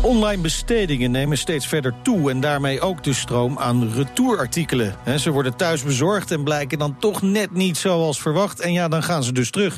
Online 0.00 0.42
bestedingen 0.42 1.10
nemen 1.10 1.38
steeds 1.38 1.66
verder 1.66 1.94
toe 2.02 2.30
en 2.30 2.40
daarmee 2.40 2.80
ook 2.80 3.02
de 3.02 3.12
stroom 3.12 3.58
aan 3.58 3.92
retourartikelen. 3.92 4.94
He, 5.02 5.18
ze 5.18 5.30
worden 5.30 5.56
thuis 5.56 5.82
bezorgd 5.82 6.30
en 6.30 6.44
blijken 6.44 6.78
dan 6.78 6.98
toch 6.98 7.22
net 7.22 7.52
niet 7.52 7.76
zoals 7.76 8.20
verwacht. 8.20 8.60
En 8.60 8.72
ja, 8.72 8.88
dan 8.88 9.02
gaan 9.02 9.24
ze 9.24 9.32
dus 9.32 9.50
terug. 9.50 9.76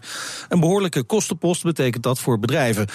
Een 0.48 0.61
behoorlijke 0.61 1.03
kostenpost 1.03 1.62
betekent 1.62 2.03
dat 2.03 2.19
voor 2.19 2.39
bedrijven. 2.39 2.87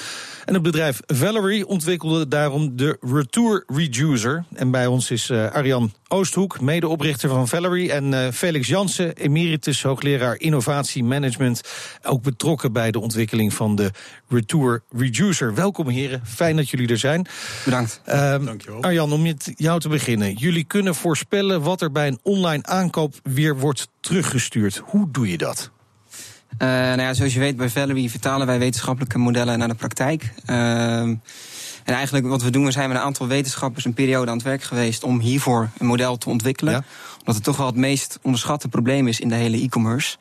En 0.45 0.53
het 0.53 0.63
bedrijf 0.63 0.99
Valerie 1.05 1.67
ontwikkelde 1.67 2.27
daarom 2.27 2.75
de 2.75 2.98
Retour 3.02 3.63
Reducer. 3.67 4.43
En 4.53 4.71
bij 4.71 4.88
ons 4.88 5.12
is 5.12 5.30
uh, 5.30 5.52
Arjan 5.52 5.93
Oosthoek, 6.07 6.62
medeoprichter 6.62 7.30
van 7.30 7.48
Valerie... 7.48 7.91
en 7.91 8.12
uh, 8.12 8.27
Felix 8.34 8.67
Jansen, 8.67 9.16
emeritus 9.16 9.84
hoogleraar 9.84 10.39
innovatie 10.39 11.03
management... 11.03 11.62
ook 12.03 12.23
betrokken 12.23 12.73
bij 12.73 12.91
de 12.91 12.99
ontwikkeling 12.99 13.53
van 13.53 13.75
de 13.75 13.91
Retour 14.30 14.84
Reducer. 14.89 15.53
Welkom 15.53 15.88
heren, 15.88 16.21
dat 16.55 16.69
jullie 16.69 16.87
er 16.87 16.97
zijn. 16.97 17.27
Bedankt. 17.65 18.01
Uh, 18.07 18.45
Dankjewel. 18.45 18.81
Arjan, 18.81 19.11
om 19.11 19.21
met 19.21 19.51
jou 19.55 19.79
te 19.79 19.89
beginnen. 19.89 20.33
Jullie 20.33 20.63
kunnen 20.63 20.95
voorspellen 20.95 21.61
wat 21.61 21.81
er 21.81 21.91
bij 21.91 22.07
een 22.07 22.19
online 22.21 22.65
aankoop 22.65 23.13
weer 23.23 23.57
wordt 23.57 23.87
teruggestuurd. 23.99 24.81
Hoe 24.85 25.07
doe 25.11 25.29
je 25.29 25.37
dat? 25.37 25.71
Uh, 26.53 26.67
nou 26.67 27.01
ja, 27.01 27.13
zoals 27.13 27.33
je 27.33 27.39
weet, 27.39 27.55
bij 27.55 27.69
Valerie 27.69 28.09
vertalen 28.09 28.47
wij 28.47 28.59
wetenschappelijke 28.59 29.17
modellen 29.17 29.59
naar 29.59 29.67
de 29.67 29.75
praktijk. 29.75 30.33
Uh, 30.45 30.55
en 31.83 31.97
eigenlijk 31.97 32.27
wat 32.27 32.41
we 32.41 32.49
doen, 32.49 32.65
we 32.65 32.71
zijn 32.71 32.89
met 32.89 32.97
een 32.97 33.03
aantal 33.03 33.27
wetenschappers 33.27 33.85
een 33.85 33.93
periode 33.93 34.31
aan 34.31 34.38
het 34.38 34.45
werk 34.45 34.63
geweest 34.63 35.03
om 35.03 35.19
hiervoor 35.19 35.69
een 35.77 35.85
model 35.85 36.17
te 36.17 36.30
ontwikkelen. 36.30 36.73
Ja. 36.73 36.83
Omdat 37.19 37.36
het 37.36 37.43
toch 37.43 37.58
wel 37.58 37.65
het 37.65 37.75
meest 37.75 38.19
onderschatte 38.21 38.67
probleem 38.67 39.08
is 39.08 39.19
in 39.19 39.30
de 39.30 39.36
hele 39.36 39.61
e-commerce. 39.61 40.17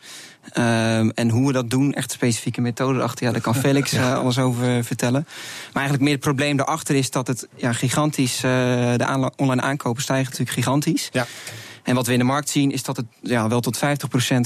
Um, 0.59 1.11
en 1.11 1.31
hoe 1.31 1.47
we 1.47 1.53
dat 1.53 1.71
doen, 1.71 1.93
echt 1.93 2.11
specifieke 2.11 2.61
methode 2.61 2.99
erachter, 2.99 3.27
ja, 3.27 3.33
daar 3.33 3.41
kan 3.41 3.55
Felix 3.65 3.91
ja. 3.91 4.11
uh, 4.11 4.19
alles 4.19 4.39
over 4.39 4.85
vertellen. 4.85 5.27
Maar 5.73 5.83
eigenlijk 5.83 6.03
meer 6.03 6.13
het 6.13 6.25
probleem 6.25 6.57
daarachter 6.57 6.95
is 6.95 7.11
dat 7.11 7.27
het 7.27 7.49
ja, 7.57 7.73
gigantisch, 7.73 8.37
uh, 8.37 8.43
de 8.97 9.31
online 9.37 9.63
aankopen 9.63 10.03
stijgen 10.03 10.25
natuurlijk 10.25 10.57
gigantisch. 10.57 11.09
Ja. 11.13 11.27
En 11.83 11.95
wat 11.95 12.07
we 12.07 12.13
in 12.13 12.19
de 12.19 12.25
markt 12.25 12.49
zien 12.49 12.71
is 12.73 12.83
dat 12.83 12.97
het 12.97 13.07
ja, 13.23 13.49
wel 13.49 13.61
tot 13.61 13.79
50% 13.79 13.81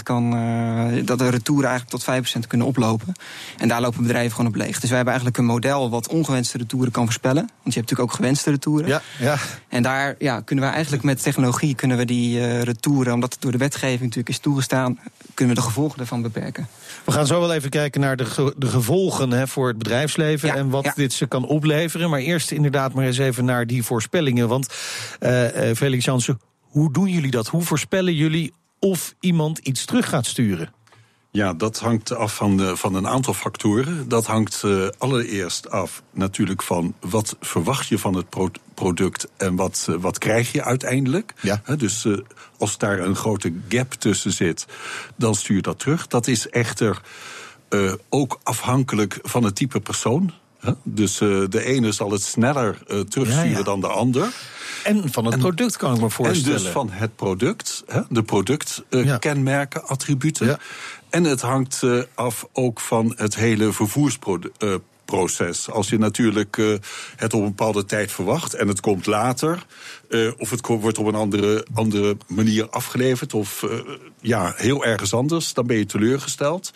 kan, 0.03 0.37
uh, 0.37 1.07
dat 1.07 1.19
de 1.19 1.29
retouren 1.29 1.69
eigenlijk 1.69 2.05
tot 2.05 2.45
5% 2.45 2.47
kunnen 2.47 2.67
oplopen. 2.67 3.15
En 3.59 3.69
daar 3.69 3.81
lopen 3.81 4.03
bedrijven 4.03 4.31
gewoon 4.37 4.51
op 4.51 4.57
leeg. 4.57 4.81
Dus 4.81 4.89
wij 4.89 4.97
hebben 4.97 5.15
eigenlijk 5.15 5.39
een 5.39 5.45
model 5.45 5.91
wat 5.91 6.09
ongewenste 6.09 6.59
retouren 6.59 6.93
kan 6.93 7.05
voorspellen. 7.05 7.43
Want 7.43 7.75
je 7.75 7.81
hebt 7.81 7.91
natuurlijk 7.91 8.11
ook 8.11 8.17
gewenste 8.17 8.51
retouren. 8.51 8.89
Ja, 8.89 9.03
ja. 9.19 9.37
En 9.69 9.83
daar 9.83 10.15
ja, 10.19 10.41
kunnen 10.41 10.65
we 10.65 10.71
eigenlijk 10.71 11.03
met 11.03 11.23
technologie 11.23 11.75
kunnen 11.75 11.97
we 11.97 12.05
die 12.05 12.39
uh, 12.39 12.63
retouren, 12.63 13.13
omdat 13.13 13.33
het 13.33 13.43
door 13.43 13.53
de 13.53 13.59
wetgeving 13.59 14.01
natuurlijk 14.01 14.29
is 14.29 14.39
toegestaan, 14.39 14.99
kunnen 15.35 15.55
we 15.55 15.61
de 15.61 15.67
gevolgen 15.67 16.01
ervan 16.01 16.23
beperken. 16.23 16.69
We 17.05 17.13
gaan 17.13 17.27
zo 17.27 17.41
wel 17.41 17.53
even 17.53 17.71
kijken 17.71 18.01
naar 18.01 18.17
de, 18.17 18.25
ge 18.25 18.55
de 18.57 18.67
gevolgen 18.67 19.31
hè, 19.31 19.49
voor 19.49 19.69
het 19.69 19.79
bedrijfsleven 19.79 20.49
ja, 20.49 20.55
en 20.55 20.69
wat 20.69 20.85
ja. 20.85 20.93
dit 20.95 21.13
ze 21.13 21.27
kan 21.27 21.47
opleveren. 21.47 22.11
Maar 22.11 22.21
eerst 22.21 22.51
inderdaad 22.51 22.95
maar 22.95 23.05
eens 23.05 23.19
even 23.19 23.45
naar 23.45 23.67
die 23.67 23.83
voorspellingen. 23.83 24.49
Want 24.49 24.75
uh, 25.21 25.47
Felix 25.75 26.05
Jansen, 26.05 26.41
hoe 26.75 26.93
doen 26.93 27.09
jullie 27.09 27.31
dat? 27.31 27.49
Hoe 27.49 27.63
voorspellen 27.63 28.15
jullie 28.15 28.53
of 28.79 29.15
iemand 29.21 29.59
iets 29.59 29.85
terug 29.85 30.09
gaat 30.09 30.27
sturen? 30.27 30.73
Ja, 31.31 31.53
dat 31.53 31.79
hangt 31.79 32.15
af 32.15 32.35
van, 32.35 32.57
de, 32.57 32.77
van 32.77 32.95
een 32.95 33.07
aantal 33.07 33.35
factoren. 33.35 34.09
Dat 34.09 34.27
hangt 34.27 34.63
uh, 34.65 34.89
allereerst 34.99 35.71
af 35.71 36.03
natuurlijk 36.11 36.63
van 36.63 36.95
wat 37.01 37.37
verwacht 37.41 37.89
je 37.89 37.99
van 37.99 38.15
het 38.15 38.29
pro 38.29 38.49
product 38.75 39.29
en 39.37 39.57
wat, 39.57 39.87
uh, 39.91 39.97
wat 39.97 40.19
krijg 40.19 40.53
je 40.53 40.65
uiteindelijk. 40.65 41.35
Ja. 41.41 41.61
He, 41.65 41.77
dus 41.77 42.05
uh, 42.05 42.19
als 42.59 42.79
daar 42.79 42.99
een 42.99 43.17
grote 43.17 43.53
gap 43.69 43.93
tussen 43.93 44.33
zit, 44.33 44.67
dan 45.17 45.35
stuur 45.35 45.57
je 45.57 45.63
dat 45.63 45.79
terug. 45.79 46.07
Dat 46.07 46.27
is 46.27 46.49
echter 46.49 47.03
ook 48.09 48.41
afhankelijk 48.43 49.19
van 49.23 49.45
het 49.45 49.55
type 49.55 49.81
persoon. 49.81 50.33
Dus 50.83 51.21
uh, 51.21 51.45
de 51.49 51.65
ene 51.65 51.93
zal 51.93 52.11
het 52.11 52.23
sneller 52.23 52.79
uh, 52.89 53.01
terugsturen 53.01 53.51
ja, 53.51 53.59
ja. 53.59 53.63
dan 53.63 53.81
de 53.81 53.87
ander. 53.87 54.33
En 54.85 55.13
van 55.13 55.25
het 55.25 55.35
en, 55.35 55.41
product 55.41 55.77
kan 55.77 55.95
ik 55.95 56.01
me 56.01 56.11
voorstellen. 56.11 56.57
En 56.57 56.63
dus 56.63 56.73
van 56.73 56.91
het 56.91 57.17
product, 57.17 57.83
hè, 57.87 58.01
de 58.09 58.23
productkenmerken, 58.23 59.81
ja. 59.81 59.89
attributen. 59.89 60.59
En 61.11 61.25
het 61.25 61.41
hangt 61.41 61.83
af 62.15 62.47
ook 62.53 62.81
van 62.81 63.13
het 63.17 63.35
hele 63.35 63.73
vervoersproces. 63.73 65.71
Als 65.71 65.89
je 65.89 65.99
natuurlijk 65.99 66.57
uh, 66.57 66.79
het 67.17 67.35
op 67.35 67.41
een 67.41 67.47
bepaalde 67.47 67.85
tijd 67.85 68.13
verwacht 68.13 68.55
en 68.55 68.69
het 68.69 68.81
komt 68.81 69.07
later, 69.07 69.67
uh, 70.09 70.31
of 70.39 70.51
het 70.51 70.67
wordt 70.67 70.99
op 70.99 71.07
een 71.07 71.15
andere, 71.15 71.67
andere 71.75 72.17
manier 72.27 72.69
afgeleverd, 72.69 73.35
of 73.35 73.63
uh, 73.63 73.71
ja, 74.21 74.53
heel 74.57 74.85
ergens 74.85 75.15
anders, 75.15 75.55
dan 75.55 75.67
ben 75.67 75.77
je 75.77 75.87
teleurgesteld. 75.87 76.73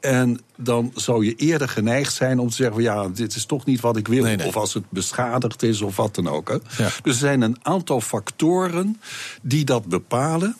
En 0.00 0.40
dan 0.56 0.92
zou 0.94 1.24
je 1.24 1.34
eerder 1.34 1.68
geneigd 1.68 2.14
zijn 2.14 2.38
om 2.38 2.48
te 2.48 2.56
zeggen: 2.56 2.82
ja, 2.82 3.08
dit 3.08 3.34
is 3.36 3.46
toch 3.46 3.64
niet 3.64 3.80
wat 3.80 3.96
ik 3.96 4.08
wil. 4.08 4.22
Nee, 4.22 4.36
nee. 4.36 4.46
Of 4.46 4.56
als 4.56 4.74
het 4.74 4.90
beschadigd 4.90 5.62
is 5.62 5.80
of 5.80 5.96
wat 5.96 6.14
dan 6.14 6.28
ook. 6.28 6.48
Hè. 6.48 6.54
Ja. 6.54 6.90
Dus 7.02 7.12
er 7.12 7.12
zijn 7.12 7.40
een 7.40 7.56
aantal 7.62 8.00
factoren 8.00 9.00
die 9.42 9.64
dat 9.64 9.86
bepalen. 9.86 10.56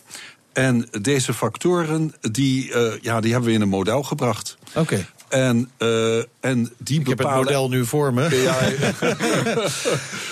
En 0.52 0.88
deze 1.00 1.34
factoren, 1.34 2.14
die, 2.20 2.69
uh, 2.69 2.92
ja, 3.00 3.20
die 3.20 3.30
hebben 3.32 3.48
we 3.48 3.54
in 3.54 3.62
een 3.62 3.69
model 3.69 4.02
gebracht. 4.02 4.56
Oké. 4.69 4.78
Okay. 4.80 5.06
En, 5.36 5.70
uh, 5.78 6.16
en 6.41 6.72
die 6.78 6.98
ik 6.98 7.04
bepalen... 7.04 7.32
heb 7.32 7.38
het 7.38 7.54
model 7.54 7.69
nu 7.69 7.84
voor 7.84 8.14
me. 8.14 8.24
Ja, 8.47 8.56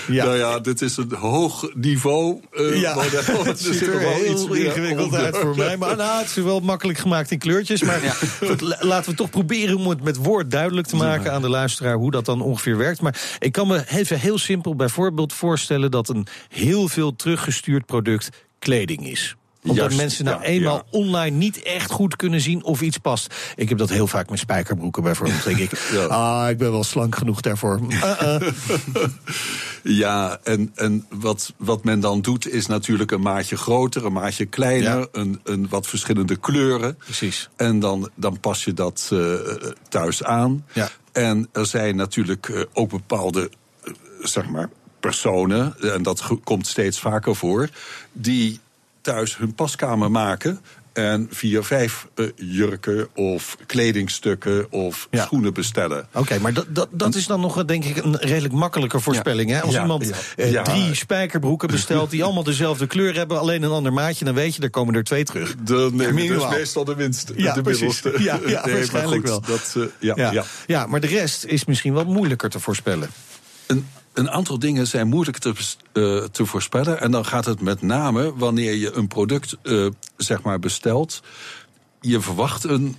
ja. 0.07 0.25
Nou 0.25 0.37
ja, 0.37 0.59
dit 0.59 0.83
is 0.83 0.97
een 0.97 1.13
hoog 1.15 1.69
niveau 1.75 2.41
uh, 2.53 2.81
ja. 2.81 2.95
model. 2.95 3.45
Het 3.45 3.61
ziet 3.65 3.87
er 3.87 3.99
heel 3.99 4.33
iets 4.33 4.45
ingewikkeld 4.45 5.15
uit 5.15 5.37
voor 5.37 5.57
mij. 5.57 5.77
Maar 5.77 5.97
nou, 6.07 6.19
het 6.19 6.37
is 6.37 6.43
wel 6.43 6.61
makkelijk 6.61 6.99
gemaakt 6.99 7.31
in 7.31 7.39
kleurtjes. 7.39 7.83
Maar 7.83 8.05
ja. 8.05 8.13
goed, 8.47 8.77
laten 8.81 9.11
we 9.11 9.17
toch 9.17 9.31
proberen 9.31 9.77
om 9.77 9.89
het 9.89 10.03
met 10.03 10.17
woord 10.17 10.51
duidelijk 10.51 10.87
te 10.87 10.97
maken 10.97 11.33
aan 11.33 11.43
de 11.43 11.49
luisteraar 11.49 11.97
hoe 11.97 12.11
dat 12.11 12.25
dan 12.25 12.41
ongeveer 12.41 12.77
werkt. 12.77 13.01
Maar 13.01 13.37
ik 13.39 13.53
kan 13.53 13.67
me 13.67 13.85
even 13.89 14.21
heel 14.21 14.39
simpel 14.39 14.77
bijvoorbeeld 14.77 15.33
voorstellen 15.33 15.91
dat 15.91 16.09
een 16.09 16.27
heel 16.49 16.89
veel 16.89 17.17
teruggestuurd 17.17 17.87
product 17.87 18.29
kleding 18.59 19.07
is 19.07 19.37
omdat 19.67 19.95
mensen 19.95 20.25
nou 20.25 20.41
ja, 20.41 20.47
eenmaal 20.47 20.77
ja. 20.77 20.99
online 20.99 21.37
niet 21.37 21.63
echt 21.63 21.91
goed 21.91 22.17
kunnen 22.17 22.41
zien 22.41 22.65
of 22.65 22.81
iets 22.81 22.99
past. 22.99 23.35
Ik 23.57 23.69
heb 23.69 23.79
dat 23.79 23.91
heel 23.91 24.07
vaak 24.07 24.31
met 24.31 24.39
spijkerbroeken 24.39 25.03
bijvoorbeeld. 25.03 25.45
denk 25.45 25.59
ik, 25.59 25.71
Ja. 25.93 26.05
ah, 26.05 26.51
ik 26.51 26.59
ben 26.59 26.71
wel 26.71 26.85
slank 26.85 27.17
genoeg 27.17 27.41
daarvoor. 27.41 27.81
Uh-uh. 27.89 28.41
Ja, 29.83 30.39
en, 30.43 30.73
en 30.75 31.07
wat, 31.11 31.53
wat 31.57 31.85
men 31.85 32.01
dan 32.01 32.21
doet 32.21 32.49
is 32.53 32.67
natuurlijk 32.67 33.11
een 33.11 33.21
maatje 33.21 33.57
groter, 33.57 34.05
een 34.05 34.13
maatje 34.13 34.47
kleiner, 34.47 35.09
een, 35.13 35.41
een 35.45 35.69
wat 35.69 35.87
verschillende 35.87 36.37
kleuren. 36.37 36.97
Precies. 36.97 37.49
En 37.57 37.79
dan, 37.79 38.11
dan 38.15 38.41
pas 38.41 38.65
je 38.65 38.73
dat 38.73 39.11
eh, 39.13 39.35
thuis 39.89 40.25
aan. 40.25 40.67
Ja. 40.73 40.89
En 41.13 41.49
er 41.53 41.67
zijn 41.67 41.97
natuurlijk 41.97 42.49
eh, 42.49 42.61
ook 42.73 42.91
bepaalde, 42.91 43.51
eh, 43.85 43.93
zeg 44.23 44.49
maar, 44.49 44.69
personen, 45.01 45.81
en 45.81 46.03
dat 46.03 46.23
komt 46.45 46.67
steeds 46.67 47.01
vaker 47.01 47.37
voor, 47.37 47.69
die 48.13 48.61
thuis 49.05 49.37
hun 49.37 49.55
paskamer 49.55 50.11
maken. 50.11 50.61
En 50.93 51.29
vier, 51.31 51.65
vijf 51.65 52.07
eh, 52.15 52.27
jurken 52.37 53.09
of 53.15 53.57
kledingstukken 53.67 54.73
of 54.73 55.09
Ja. 55.11 55.25
schoenen 55.25 55.55
bestellen. 55.55 56.07
Oké, 56.13 56.39
maar 56.39 56.53
dat, 56.53 56.67
dat, 56.69 56.89
dat 56.91 57.15
is 57.15 57.27
dan 57.27 57.41
nog 57.41 57.65
denk 57.65 57.85
ik 57.85 57.97
een 57.97 58.17
redelijk 58.17 58.55
makkelijke 58.55 59.01
voorspelling. 59.01 59.51
Hè? 59.51 59.61
Als 59.63 59.75
Ja, 59.75 59.81
iemand 59.81 60.11
eh, 60.37 60.63
drie 60.63 60.95
spijkerbroeken 60.95 61.69
bestelt 61.69 62.11
die 62.11 62.25
allemaal 62.25 62.43
dezelfde 62.43 62.87
kleur 62.87 63.15
hebben, 63.15 63.39
alleen 63.39 63.63
een 63.63 63.71
ander 63.71 63.93
maatje, 63.93 64.25
dan 64.25 64.35
weet 64.35 64.55
je, 64.55 64.63
er 64.63 64.71
komen 64.71 64.95
er 64.95 65.05
twee 65.05 65.25
terug. 65.25 65.55
De, 65.65 65.89
nee, 65.93 66.13
Minimaal. 66.13 66.49
dus 66.49 66.59
meestal 66.59 66.85
de 66.85 66.95
winst. 66.95 67.33
Ja, 67.37 67.55
de 67.55 67.63
middelste. 67.63 68.15
Ja, 68.19 68.41
waarschijnlijk 68.73 69.29
goed, 69.29 69.47
wel. 69.47 69.57
Dat, 69.57 69.75
eh, 69.77 69.83
ja. 70.17 70.45
Ja. 70.67 70.87
maar 70.87 71.01
de 71.01 71.07
rest 71.07 71.45
is 71.45 71.65
misschien 71.65 71.93
wat 71.93 72.07
moeilijker 72.07 72.51
te 72.51 72.61
voorspellen. 72.61 73.11
Een, 73.67 73.87
een 74.15 74.31
aantal 74.31 74.59
dingen 74.59 74.87
zijn 74.87 75.09
moeilijk 75.09 75.39
te, 75.39 75.53
eh, 75.93 76.25
te 76.25 76.47
voorspellen. 76.47 77.01
En 77.01 77.11
dan 77.11 77.25
gaat 77.25 77.45
het 77.45 77.61
met 77.61 77.83
name 77.83 78.35
wanneer 78.37 78.75
je 78.75 78.93
een 78.93 79.09
product 79.09 79.57
eh, 79.63 79.87
zeg 80.17 80.43
maar 80.43 80.59
bestelt. 80.59 81.23
Je 82.01 82.21
verwacht 82.21 82.65
een 82.65 82.97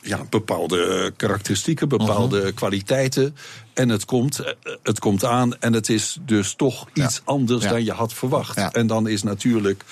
ja, 0.00 0.26
bepaalde 0.30 1.12
karakteristieken, 1.16 1.88
bepaalde 1.88 2.40
Mhm. 2.42 2.54
kwaliteiten. 2.54 3.36
En 3.74 3.88
het 3.88 4.04
komt, 4.04 4.38
eh, 4.38 4.52
het 4.82 4.98
komt 4.98 5.24
aan 5.24 5.60
en 5.60 5.72
het 5.72 5.88
is 5.88 6.18
dus 6.22 6.54
toch 6.54 6.88
Ja. 6.94 7.04
iets 7.04 7.20
anders 7.24 7.62
Ja. 7.64 7.70
dan 7.70 7.84
je 7.84 7.92
had 7.92 8.12
verwacht. 8.12 8.56
Ja. 8.56 8.72
En 8.72 8.86
dan 8.86 9.08
is 9.08 9.22
natuurlijk, 9.22 9.84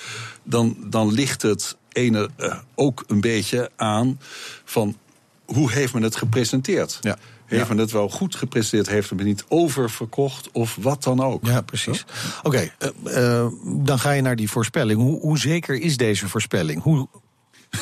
dan, 0.43 0.77
dan 0.85 1.11
ligt 1.11 1.41
het 1.41 1.77
ene 1.91 2.29
ook 2.75 3.03
een 3.07 3.21
beetje 3.21 3.69
aan 3.75 4.19
van 4.65 4.97
hoe 5.45 5.71
heeft 5.71 5.93
men 5.93 6.03
het 6.03 6.15
gepresenteerd? 6.15 6.97
Ja. 7.01 7.17
Heeft 7.57 7.69
men 7.69 7.77
het 7.77 7.91
wel 7.91 8.09
goed 8.09 8.35
gepresenteerd? 8.35 8.87
Heeft 8.89 9.13
men 9.13 9.25
niet 9.25 9.45
oververkocht 9.47 10.51
of 10.51 10.77
wat 10.81 11.03
dan 11.03 11.19
ook? 11.23 11.45
Ja, 11.45 11.61
precies. 11.61 12.05
Oké, 12.43 12.71
eh, 12.77 13.39
eh, 13.43 13.47
dan 13.63 13.99
ga 13.99 14.11
je 14.11 14.21
naar 14.21 14.35
die 14.35 14.49
voorspelling. 14.49 14.99
Hoe, 15.01 15.19
hoe 15.19 15.37
zeker 15.37 15.81
is 15.81 15.97
deze 15.97 16.27
voorspelling? 16.29 16.81
Hoe 16.81 17.07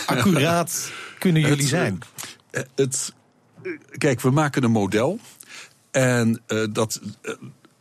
accuraat 0.06 0.92
kunnen 1.20 1.42
jullie 1.42 1.58
Het, 1.58 1.68
zijn? 1.68 2.00
eh, 2.52 2.64
Het, 2.76 3.14
eh, 3.64 3.72
kijk, 3.98 4.22
we 4.22 4.30
maken 4.30 4.64
een 4.64 4.72
model. 4.72 5.20
En 5.92 6.42
eh, 6.48 6.64
dat, 6.72 7.02
eh, 7.22 7.34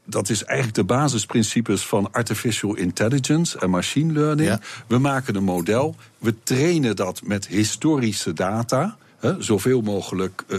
dat 0.05 0.29
is 0.29 0.45
eigenlijk 0.45 0.77
de 0.77 0.85
basisprincipes 0.95 1.87
van 1.87 2.13
artificial 2.13 2.75
intelligence 2.77 3.59
en 3.59 3.71
machine 3.71 4.13
learning. 4.13 4.61
We 4.87 4.99
maken 4.99 5.35
een 5.37 5.45
model, 5.45 5.97
we 6.19 6.35
trainen 6.43 6.97
dat 6.97 7.21
met 7.25 7.47
historische 7.47 8.33
data, 8.33 8.97
hè, 9.19 9.43
zoveel 9.43 9.81
mogelijk 9.81 10.45
uh, 10.49 10.59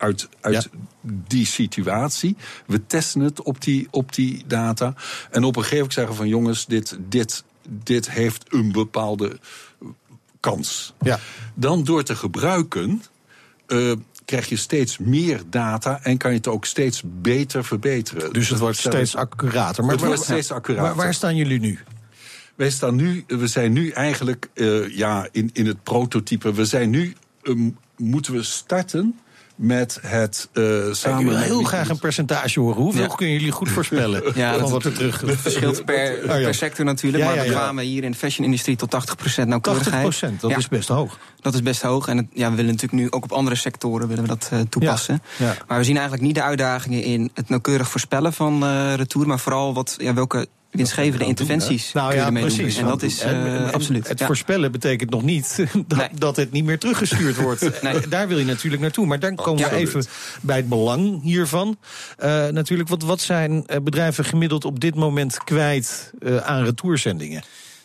uit, 0.00 0.28
uit 0.40 0.68
die 1.02 1.46
situatie. 1.46 2.36
We 2.66 2.86
testen 2.86 3.20
het 3.20 3.42
op 3.42 3.62
die, 3.62 3.88
op 3.90 4.14
die 4.14 4.44
data. 4.46 4.94
En 5.30 5.44
op 5.44 5.56
een 5.56 5.62
gegeven 5.62 5.76
moment 5.76 5.92
zeggen 5.92 6.14
van 6.14 6.28
jongens, 6.28 6.66
dit, 6.66 6.98
dit, 7.08 7.44
dit 7.68 8.10
heeft 8.10 8.44
een 8.48 8.72
bepaalde 8.72 9.38
kans. 10.40 10.94
Ja. 11.00 11.18
Dan 11.54 11.84
door 11.84 12.02
te 12.02 12.16
gebruiken. 12.16 13.02
Uh, 13.66 13.92
krijg 14.24 14.48
je 14.48 14.56
steeds 14.56 14.98
meer 14.98 15.42
data 15.50 16.00
en 16.02 16.16
kan 16.16 16.30
je 16.30 16.36
het 16.36 16.48
ook 16.48 16.64
steeds 16.64 17.02
beter 17.04 17.64
verbeteren. 17.64 18.32
Dus 18.32 18.48
het 18.48 18.58
wordt 18.58 18.78
steeds 18.78 19.16
accurater. 19.16 19.84
Maar 19.84 19.94
het 19.94 20.04
wordt 20.04 20.22
steeds 20.22 20.50
accurater. 20.50 20.86
Waar, 20.86 21.04
waar 21.04 21.14
staan 21.14 21.36
jullie 21.36 21.60
nu? 21.60 21.78
Wij 22.54 22.70
staan 22.70 22.94
nu, 22.94 23.24
we 23.26 23.46
zijn 23.46 23.72
nu 23.72 23.90
eigenlijk 23.90 24.48
uh, 24.54 24.96
ja, 24.96 25.28
in, 25.32 25.50
in 25.52 25.66
het 25.66 25.82
prototype. 25.82 26.52
We 26.52 26.64
zijn 26.64 26.90
nu, 26.90 27.14
um, 27.42 27.78
moeten 27.96 28.32
we 28.32 28.42
starten 28.42 29.18
met 29.60 29.98
het 30.02 30.48
uh, 30.52 30.92
samen. 30.92 31.20
Ik 31.20 31.26
wil 31.26 31.36
heel 31.36 31.62
graag 31.62 31.88
een 31.88 31.98
percentage 31.98 32.60
horen. 32.60 32.82
Hoeveel 32.82 33.02
ja. 33.02 33.14
kunnen 33.14 33.34
jullie 33.34 33.52
goed 33.52 33.68
voorspellen? 33.68 34.22
Ja, 34.34 34.58
dat 34.58 34.70
wat 34.70 34.84
er 34.84 34.92
terug 34.92 35.22
verschilt 35.26 35.84
per, 35.90 36.18
oh, 36.22 36.26
per 36.26 36.54
sector 36.54 36.84
natuurlijk. 36.84 37.24
Ja, 37.24 37.34
maar 37.34 37.44
we 37.44 37.50
kwamen 37.50 37.84
hier 37.84 38.04
in 38.04 38.10
de 38.10 38.16
fashion-industrie 38.16 38.76
tot 38.76 38.94
80% 39.42 39.46
nauwkeurigheid. 39.46 40.24
80%, 40.24 40.36
dat 40.40 40.56
is 40.56 40.68
best 40.68 40.88
hoog. 40.88 41.18
Dat 41.40 41.54
is 41.54 41.62
best 41.62 41.82
hoog. 41.82 42.08
En 42.08 42.16
het, 42.16 42.26
ja, 42.32 42.50
we 42.50 42.56
willen 42.56 42.70
natuurlijk 42.70 43.02
nu 43.02 43.10
ook 43.10 43.24
op 43.24 43.32
andere 43.32 43.56
sectoren 43.56 44.08
willen 44.08 44.22
we 44.22 44.28
dat 44.28 44.50
uh, 44.52 44.60
toepassen. 44.60 45.22
Maar 45.66 45.78
we 45.78 45.84
zien 45.84 45.94
eigenlijk 45.94 46.26
niet 46.26 46.34
de 46.34 46.42
uitdagingen 46.42 47.02
in 47.02 47.30
het 47.34 47.48
nauwkeurig 47.48 47.88
voorspellen 47.88 48.32
van 48.32 48.64
uh, 48.64 48.94
retour. 48.94 49.26
Maar 49.26 49.38
vooral 49.38 49.74
wat, 49.74 49.94
ja, 49.98 50.14
welke 50.14 50.46
winstgevende 50.70 51.24
interventies 51.24 51.92
nou, 51.92 52.14
ja, 52.14 52.30
precies. 52.30 52.76
En 52.76 52.84
dat 52.84 53.02
is 53.02 53.24
uh, 53.24 53.70
absoluut. 53.70 54.08
Het 54.08 54.22
voorspellen 54.22 54.72
betekent 54.72 55.10
nog 55.10 55.22
niet 55.22 55.56
dat, 55.86 55.98
nee. 55.98 56.08
dat, 56.18 56.36
het 56.36 56.52
niet 56.52 56.64
meer 56.64 56.78
teruggestuurd 56.78 57.36
wordt. 57.36 57.82
nee. 57.82 58.08
Daar 58.08 58.28
wil 58.28 58.38
je 58.38 58.44
natuurlijk 58.44 58.82
naartoe. 58.82 59.06
Maar 59.06 59.18
dan 59.18 59.34
komen 59.34 59.70
we 59.70 59.76
even 59.76 60.04
bij 60.40 60.56
het 60.56 60.68
belang 60.68 61.22
hiervan. 61.22 61.78
Uh, 62.18 62.48
natuurlijk, 62.48 62.88
wat, 62.88 63.02
wat 63.02 63.20
zijn 63.20 63.64
bedrijven 63.82 64.24
gemiddeld 64.24 64.64
op 64.64 64.80
dit 64.80 64.94
moment 64.94 65.44
kwijt 65.44 66.12
uh, 66.20 66.36
aan 66.36 66.64
retourzendingen? 66.64 67.42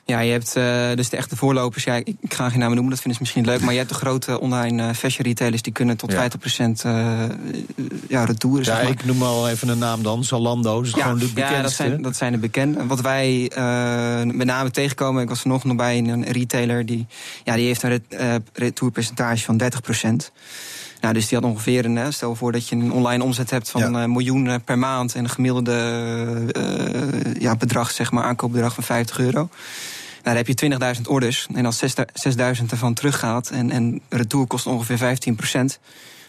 Ja, 0.07 0.19
je 0.19 0.31
hebt 0.31 0.55
uh, 0.57 0.93
dus 0.95 1.09
de 1.09 1.17
echte 1.17 1.35
voorlopers. 1.35 1.83
Ja, 1.83 1.95
ik, 1.95 2.07
ik 2.19 2.33
ga 2.33 2.49
geen 2.49 2.59
namen 2.59 2.75
noemen, 2.75 2.93
dat 2.93 3.01
vinden 3.01 3.13
ze 3.13 3.21
misschien 3.21 3.45
leuk. 3.45 3.61
Maar 3.61 3.71
je 3.71 3.77
hebt 3.77 3.89
de 3.89 3.95
grote 3.95 4.39
online 4.39 4.83
uh, 4.83 4.93
fashion 4.93 5.25
retailers 5.25 5.61
die 5.61 5.73
kunnen 5.73 5.97
tot 5.97 6.11
ja. 6.11 6.29
50% 6.29 6.33
uh, 6.85 7.23
ja, 8.07 8.25
retouren. 8.25 8.63
Ja, 8.63 8.75
zeg 8.75 8.83
maar. 8.83 8.91
ik 8.91 9.05
noem 9.05 9.23
al 9.23 9.49
even 9.49 9.67
een 9.67 9.77
naam 9.77 10.03
dan. 10.03 10.23
Zalando, 10.23 10.75
dat 10.75 10.85
is 10.85 10.93
ja, 10.93 11.01
gewoon 11.01 11.19
de 11.19 11.25
bekendste. 11.25 11.55
Ja, 11.55 11.61
dat 11.61 11.71
zijn, 11.71 12.01
dat 12.01 12.15
zijn 12.15 12.31
de 12.31 12.37
bekende. 12.37 12.85
Wat 12.85 13.01
wij 13.01 13.51
met 14.25 14.47
name 14.47 14.71
tegenkomen, 14.71 15.21
ik 15.21 15.29
was 15.29 15.41
er 15.41 15.47
nog 15.47 15.63
nog 15.63 15.75
bij 15.75 15.97
een 15.97 16.23
retailer 16.23 16.85
die, 16.85 17.07
ja, 17.43 17.55
die 17.55 17.65
heeft 17.65 17.83
een 17.83 17.89
ret, 17.89 18.43
retourpercentage 18.53 19.43
van 19.43 19.61
30%. 19.61 19.65
Nou, 21.01 21.13
dus 21.13 21.27
die 21.27 21.37
had 21.37 21.47
ongeveer 21.49 21.85
een. 21.85 22.13
Stel 22.13 22.35
voor 22.35 22.51
dat 22.51 22.67
je 22.67 22.75
een 22.75 22.91
online 22.91 23.23
omzet 23.23 23.49
hebt 23.49 23.69
van 23.69 23.81
ja. 23.81 24.03
een 24.03 24.11
miljoen 24.11 24.63
per 24.63 24.77
maand 24.77 25.15
en 25.15 25.23
een 25.23 25.29
gemiddelde 25.29 26.51
uh, 26.57 27.41
ja, 27.41 27.55
bedrag, 27.55 27.91
zeg 27.91 28.11
maar, 28.11 28.23
aankoopbedrag 28.23 28.73
van 28.73 28.83
50 28.83 29.19
euro. 29.19 29.49
Nou, 30.25 30.37
dan 30.37 30.45
heb 30.45 30.79
je 30.79 30.95
20.000 30.97 31.01
orders. 31.07 31.47
En 31.53 31.65
als 31.65 31.81
6.000 32.61 32.65
ervan 32.69 32.93
teruggaat 32.93 33.49
en, 33.49 33.71
en 33.71 34.01
retour 34.09 34.47
kost 34.47 34.65
ongeveer 34.65 35.17
15%. 35.17 35.79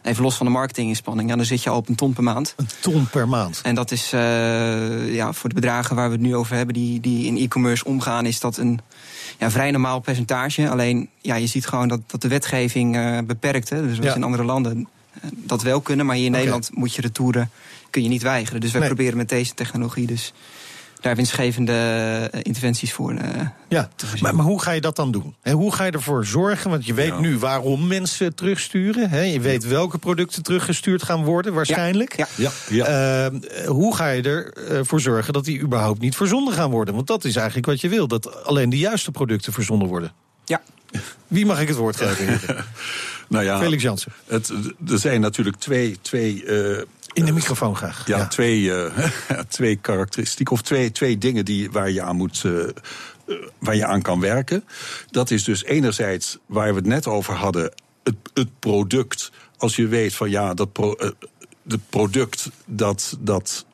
Even 0.03 0.23
los 0.23 0.37
van 0.37 0.47
de 0.47 0.53
marketinginspanning, 0.53 1.29
ja, 1.29 1.37
dan 1.37 1.45
zit 1.45 1.63
je 1.63 1.71
al 1.71 1.77
op 1.77 1.89
een 1.89 1.95
ton 1.95 2.13
per 2.13 2.23
maand. 2.23 2.55
Een 2.57 2.69
ton 2.81 3.09
per 3.09 3.29
maand. 3.29 3.61
En 3.63 3.75
dat 3.75 3.91
is 3.91 4.13
uh, 4.13 5.15
ja, 5.15 5.33
voor 5.33 5.49
de 5.49 5.55
bedragen 5.55 5.97
waar 5.97 6.07
we 6.07 6.13
het 6.13 6.23
nu 6.23 6.35
over 6.37 6.57
hebben, 6.57 6.75
die, 6.75 7.01
die 7.01 7.27
in 7.27 7.37
e-commerce 7.37 7.85
omgaan, 7.85 8.27
is 8.27 8.41
dat 8.41 8.57
een 8.57 8.81
ja, 9.39 9.51
vrij 9.51 9.71
normaal 9.71 10.01
percentage. 10.01 10.71
Alleen 10.71 11.09
ja, 11.21 11.35
je 11.35 11.47
ziet 11.47 11.67
gewoon 11.67 11.89
dat, 11.89 12.01
dat 12.07 12.23
de 12.23 12.29
wetgeving 12.29 12.97
uh, 12.97 13.19
beperkt. 13.27 13.69
Hè. 13.69 13.87
Dus 13.87 13.99
ja. 13.99 14.15
in 14.15 14.23
andere 14.23 14.45
landen 14.45 14.89
dat 15.33 15.63
wel 15.63 15.81
kunnen, 15.81 16.07
maar 16.07 16.15
hier 16.15 16.25
in 16.25 16.31
okay. 16.31 16.45
Nederland 16.45 16.71
moet 16.75 16.95
je 16.95 17.03
retouren, 17.03 17.51
kun 17.91 18.03
je 18.03 18.09
niet 18.09 18.23
weigeren. 18.23 18.61
Dus 18.61 18.71
wij 18.71 18.81
nee. 18.81 18.89
proberen 18.89 19.17
met 19.17 19.29
deze 19.29 19.55
technologie 19.55 20.07
dus 20.07 20.33
daar 21.07 21.17
winstgevende 21.17 21.73
eh, 22.33 22.41
interventies 22.43 22.93
voor 22.93 23.13
uh, 23.13 23.21
ja. 23.69 23.89
Maar, 24.21 24.35
maar, 24.35 24.45
hoe 24.45 24.63
ga 24.63 24.71
je 24.71 24.81
dat 24.81 24.97
dan 24.97 25.13
doen? 25.13 25.35
En 25.43 25.53
hoe 25.53 25.73
ga 25.73 25.85
je 25.85 25.91
ervoor 25.91 26.25
zorgen? 26.25 26.71
Want 26.71 26.87
je 26.87 26.95
weet 26.95 27.09
ja. 27.09 27.21
nu 27.21 27.39
waarom 27.39 27.87
mensen 27.87 28.35
terugsturen. 28.35 29.11
Hè? 29.11 29.21
Je 29.21 29.41
weet 29.41 29.67
welke 29.67 29.99
producten 29.99 30.43
teruggestuurd 30.43 31.03
gaan 31.03 31.25
worden, 31.25 31.53
waarschijnlijk. 31.53 32.17
Ja. 32.17 32.27
Ja. 32.35 32.51
ja. 32.69 33.31
Uh, 33.31 33.39
hoe 33.67 33.97
ga 33.97 34.09
je 34.09 34.53
ervoor 34.69 35.01
zorgen 35.01 35.33
dat 35.33 35.45
die 35.45 35.61
überhaupt 35.61 36.01
niet 36.01 36.17
verzonden 36.17 36.55
gaan 36.55 36.71
worden? 36.71 36.95
Want 36.95 37.07
dat 37.07 37.25
is 37.25 37.37
eigenlijk 37.37 37.67
wat 37.67 37.81
je 37.81 37.89
wil: 37.89 38.09
dat 38.09 38.45
alleen 38.45 38.71
de 38.71 38.79
juiste 38.79 39.11
producten 39.11 39.53
verzonden 39.53 39.89
worden. 39.89 40.13
Ja. 40.45 40.63
Wie 41.27 41.47
mag 41.47 41.61
ik 41.61 41.69
het 41.69 41.77
woord 41.77 41.97
geven? 41.97 42.41
nou 43.29 43.45
ja, 43.45 43.59
Felix 43.59 43.83
Jansen. 43.83 44.13
Het, 44.27 44.53
er 44.89 44.99
zijn 44.99 45.21
natuurlijk 45.21 45.57
twee. 45.57 45.99
twee 46.03 46.45
uh, 46.45 46.79
in 47.17 47.25
de 47.25 47.33
microfoon 47.33 47.77
graag. 47.77 48.07
Ja, 48.07 48.17
ja. 48.17 48.27
Twee, 48.27 48.61
uh, 48.61 49.09
twee 49.49 49.77
karakteristieken 49.77 50.55
of 50.55 50.63
twee, 50.63 50.93
twee 50.93 51.19
dingen 51.19 51.45
die, 51.45 51.71
waar, 51.71 51.91
je 51.91 52.03
aan 52.03 52.17
moet, 52.17 52.43
uh, 52.47 52.69
waar 53.59 53.77
je 53.77 53.87
aan 53.87 54.03
kan 54.03 54.21
werken. 54.21 54.65
Dat 55.11 55.31
is 55.31 55.45
dus 55.45 55.65
enerzijds 55.65 56.39
waar 56.47 56.69
we 56.69 56.75
het 56.75 56.87
net 56.87 57.07
over 57.07 57.35
hadden, 57.35 57.73
het, 58.03 58.17
het 58.35 58.59
product. 58.59 59.33
Als 59.57 59.77
je 59.77 59.87
weet 59.87 60.15
van 60.15 60.31
ja, 60.31 60.55
dat 60.55 60.73
pro, 60.73 60.95
uh, 60.99 61.11
het 61.69 61.91
product 61.91 62.51
dat, 62.65 63.17
dat 63.21 63.66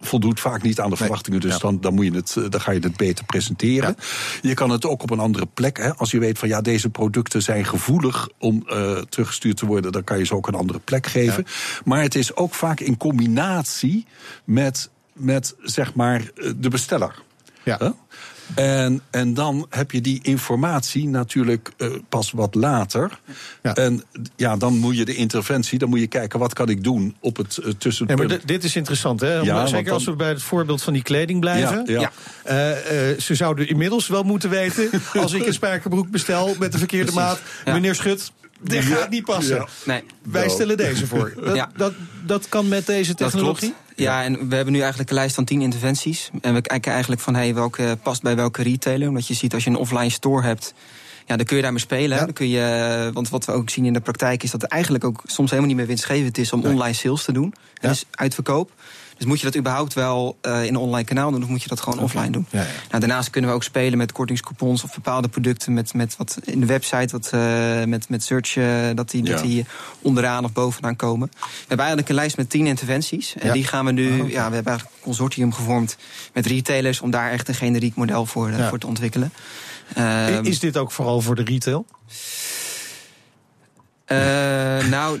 voldoet 0.00 0.40
vaak 0.40 0.62
niet 0.62 0.80
aan 0.80 0.90
de 0.90 0.96
verwachtingen. 0.96 1.40
Dus 1.40 1.52
ja. 1.52 1.58
dan, 1.58 1.80
dan, 1.80 1.94
moet 1.94 2.04
je 2.04 2.12
het, 2.12 2.36
dan 2.48 2.60
ga 2.60 2.70
je 2.70 2.80
het 2.80 2.96
beter 2.96 3.24
presenteren. 3.24 3.96
Ja. 3.98 4.48
Je 4.48 4.54
kan 4.54 4.70
het 4.70 4.86
ook 4.86 5.02
op 5.02 5.10
een 5.10 5.18
andere 5.18 5.46
plek. 5.46 5.76
Hè. 5.76 5.94
Als 5.94 6.10
je 6.10 6.18
weet 6.18 6.38
van 6.38 6.48
ja, 6.48 6.60
deze 6.60 6.90
producten 6.90 7.42
zijn 7.42 7.64
gevoelig 7.64 8.28
om 8.38 8.66
uh, 8.66 8.96
teruggestuurd 8.96 9.56
te 9.56 9.66
worden, 9.66 9.92
dan 9.92 10.04
kan 10.04 10.18
je 10.18 10.24
ze 10.24 10.34
ook 10.34 10.48
een 10.48 10.54
andere 10.54 10.78
plek 10.78 11.06
geven. 11.06 11.44
Ja. 11.46 11.52
Maar 11.84 12.02
het 12.02 12.14
is 12.14 12.36
ook 12.36 12.54
vaak 12.54 12.80
in 12.80 12.96
combinatie 12.96 14.06
met, 14.44 14.90
met 15.12 15.54
zeg 15.62 15.94
maar 15.94 16.30
de 16.56 16.68
besteller. 16.68 17.14
Ja. 17.62 17.76
Huh? 17.78 17.90
En, 18.54 19.00
en 19.10 19.34
dan 19.34 19.66
heb 19.70 19.90
je 19.90 20.00
die 20.00 20.20
informatie 20.22 21.08
natuurlijk 21.08 21.72
uh, 21.78 21.88
pas 22.08 22.30
wat 22.30 22.54
later. 22.54 23.20
Ja. 23.62 23.74
En 23.74 24.02
ja, 24.36 24.56
dan 24.56 24.78
moet 24.78 24.96
je 24.96 25.04
de 25.04 25.14
interventie, 25.14 25.78
dan 25.78 25.88
moet 25.88 26.00
je 26.00 26.06
kijken 26.06 26.38
wat 26.38 26.52
kan 26.52 26.68
ik 26.68 26.84
doen 26.84 27.16
op 27.20 27.36
het 27.36 27.58
uh, 27.62 27.72
tussenpunt. 27.78 28.20
Ja, 28.20 28.26
maar 28.26 28.38
dit 28.44 28.64
is 28.64 28.76
interessant, 28.76 29.20
hè? 29.20 29.34
Ja, 29.34 29.66
Zeker 29.66 29.84
dan, 29.84 29.94
als 29.94 30.04
we 30.04 30.16
bij 30.16 30.28
het 30.28 30.42
voorbeeld 30.42 30.82
van 30.82 30.92
die 30.92 31.02
kleding 31.02 31.40
blijven. 31.40 31.82
Ja. 31.86 32.00
Uh, 32.00 32.54
ze 33.18 33.34
zouden 33.34 33.68
inmiddels 33.68 34.08
wel 34.08 34.22
moeten 34.22 34.50
weten, 34.50 34.90
als 35.22 35.32
ik 35.32 35.46
een 35.46 35.52
spijkerbroek 35.52 36.10
bestel 36.10 36.54
met 36.58 36.72
de 36.72 36.78
verkeerde 36.78 37.12
maat, 37.12 37.40
meneer 37.64 37.94
Schut. 37.94 38.32
Dit 38.62 38.84
gaat 38.84 39.10
niet 39.10 39.24
passen. 39.24 39.56
Ja. 39.56 39.66
Nee. 39.84 40.02
Wij 40.22 40.48
stellen 40.48 40.76
deze 40.76 41.06
voor. 41.06 41.32
Dat, 41.44 41.56
ja. 41.56 41.70
dat, 41.76 41.92
dat 42.26 42.48
kan 42.48 42.68
met 42.68 42.86
deze 42.86 43.14
technologie? 43.14 43.74
Ja, 43.96 44.24
en 44.24 44.48
we 44.48 44.54
hebben 44.54 44.72
nu 44.72 44.80
eigenlijk 44.80 45.10
een 45.10 45.16
lijst 45.16 45.34
van 45.34 45.44
10 45.44 45.60
interventies. 45.60 46.30
En 46.40 46.54
we 46.54 46.60
kijken 46.60 46.92
eigenlijk 46.92 47.22
van 47.22 47.34
hey, 47.34 47.54
welke 47.54 47.98
past 48.02 48.22
bij 48.22 48.36
welke 48.36 48.62
retailer. 48.62 49.08
Omdat 49.08 49.26
je 49.26 49.34
ziet 49.34 49.54
als 49.54 49.64
je 49.64 49.70
een 49.70 49.76
offline 49.76 50.10
store 50.10 50.42
hebt. 50.42 50.74
Ja, 51.26 51.36
dan 51.36 51.46
kun 51.46 51.56
je 51.56 51.62
daarmee 51.62 51.80
spelen. 51.80 52.18
Dan 52.18 52.32
kun 52.32 52.48
je, 52.48 53.10
want 53.12 53.28
wat 53.28 53.44
we 53.44 53.52
ook 53.52 53.70
zien 53.70 53.84
in 53.84 53.92
de 53.92 54.00
praktijk 54.00 54.42
is 54.42 54.50
dat 54.50 54.62
het 54.62 54.70
eigenlijk 54.70 55.04
ook 55.04 55.22
soms 55.24 55.50
helemaal 55.50 55.68
niet 55.68 55.78
meer 55.78 55.86
winstgevend 55.86 56.38
is 56.38 56.52
om 56.52 56.60
nee. 56.60 56.72
online 56.72 56.94
sales 56.94 57.24
te 57.24 57.32
doen. 57.32 57.54
Ja. 57.74 57.88
Dus 57.88 58.04
uitverkoop. 58.10 58.72
Dus 59.20 59.28
moet 59.28 59.40
je 59.40 59.44
dat 59.44 59.56
überhaupt 59.56 59.94
wel 59.94 60.38
uh, 60.42 60.64
in 60.64 60.68
een 60.68 60.76
online 60.76 61.04
kanaal 61.04 61.30
doen 61.30 61.42
of 61.42 61.48
moet 61.48 61.62
je 61.62 61.68
dat 61.68 61.80
gewoon 61.80 61.94
okay. 61.94 62.06
offline 62.06 62.30
doen? 62.30 62.46
Ja, 62.50 62.60
ja. 62.60 62.66
Nou, 62.88 63.00
daarnaast 63.00 63.30
kunnen 63.30 63.50
we 63.50 63.56
ook 63.56 63.62
spelen 63.62 63.98
met 63.98 64.12
kortingscoupons 64.12 64.84
of 64.84 64.94
bepaalde 64.94 65.28
producten 65.28 65.72
met, 65.72 65.94
met 65.94 66.16
wat 66.16 66.38
in 66.44 66.60
de 66.60 66.66
website, 66.66 67.08
wat, 67.18 67.30
uh, 67.34 67.84
met, 67.84 68.08
met 68.08 68.22
search, 68.22 68.56
uh, 68.56 68.88
dat, 68.94 69.10
die, 69.10 69.24
ja. 69.24 69.32
dat 69.32 69.42
die 69.42 69.66
onderaan 70.00 70.44
of 70.44 70.52
bovenaan 70.52 70.96
komen. 70.96 71.30
We 71.32 71.46
hebben 71.58 71.78
eigenlijk 71.78 72.08
een 72.08 72.14
lijst 72.14 72.36
met 72.36 72.50
tien 72.50 72.66
interventies. 72.66 73.34
En 73.38 73.52
die 73.52 73.64
gaan 73.64 73.84
we 73.84 73.92
nu, 73.92 74.08
oh, 74.08 74.14
okay. 74.14 74.30
ja, 74.30 74.48
we 74.48 74.54
hebben 74.54 74.72
eigenlijk 74.72 74.96
een 74.96 75.02
consortium 75.02 75.52
gevormd 75.52 75.96
met 76.32 76.46
retailers 76.46 77.00
om 77.00 77.10
daar 77.10 77.30
echt 77.30 77.48
een 77.48 77.54
generiek 77.54 77.94
model 77.94 78.26
voor, 78.26 78.52
voor 78.68 78.78
te 78.78 78.86
ontwikkelen. 78.86 79.32
Um, 79.98 80.44
is 80.44 80.58
dit 80.58 80.76
ook 80.76 80.92
vooral 80.92 81.20
voor 81.20 81.34
de 81.34 81.44
retail? 81.44 81.86
Uh, 84.12 84.18
nou, 84.96 85.20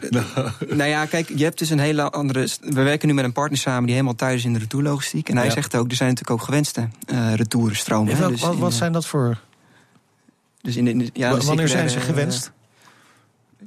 nou 0.68 0.90
ja, 0.90 1.06
kijk, 1.06 1.28
je 1.34 1.44
hebt 1.44 1.58
dus 1.58 1.70
een 1.70 1.78
hele 1.78 2.10
andere. 2.10 2.48
We 2.60 2.82
werken 2.82 3.08
nu 3.08 3.14
met 3.14 3.24
een 3.24 3.32
partner 3.32 3.58
samen 3.58 3.82
die 3.82 3.92
helemaal 3.92 4.14
thuis 4.14 4.34
is 4.34 4.44
in 4.44 4.52
de 4.52 4.58
retourlogistiek. 4.58 5.28
En 5.28 5.36
hij 5.36 5.46
ja. 5.46 5.52
zegt 5.52 5.76
ook, 5.76 5.90
er 5.90 5.96
zijn 5.96 6.08
natuurlijk 6.08 6.40
ook 6.40 6.46
gewenste 6.46 6.88
uh, 7.12 7.34
retourstromen. 7.34 8.16
Ja, 8.16 8.28
dus 8.28 8.40
wat, 8.40 8.56
wat 8.56 8.72
zijn 8.72 8.92
dat 8.92 9.06
voor? 9.06 9.38
Dus 10.60 10.76
in 10.76 10.84
de, 10.84 10.90
in 10.90 10.98
de, 10.98 11.10
ja, 11.12 11.36
wanneer 11.36 11.68
zijn 11.68 11.90
ze 11.90 12.00
gewenst? 12.00 12.52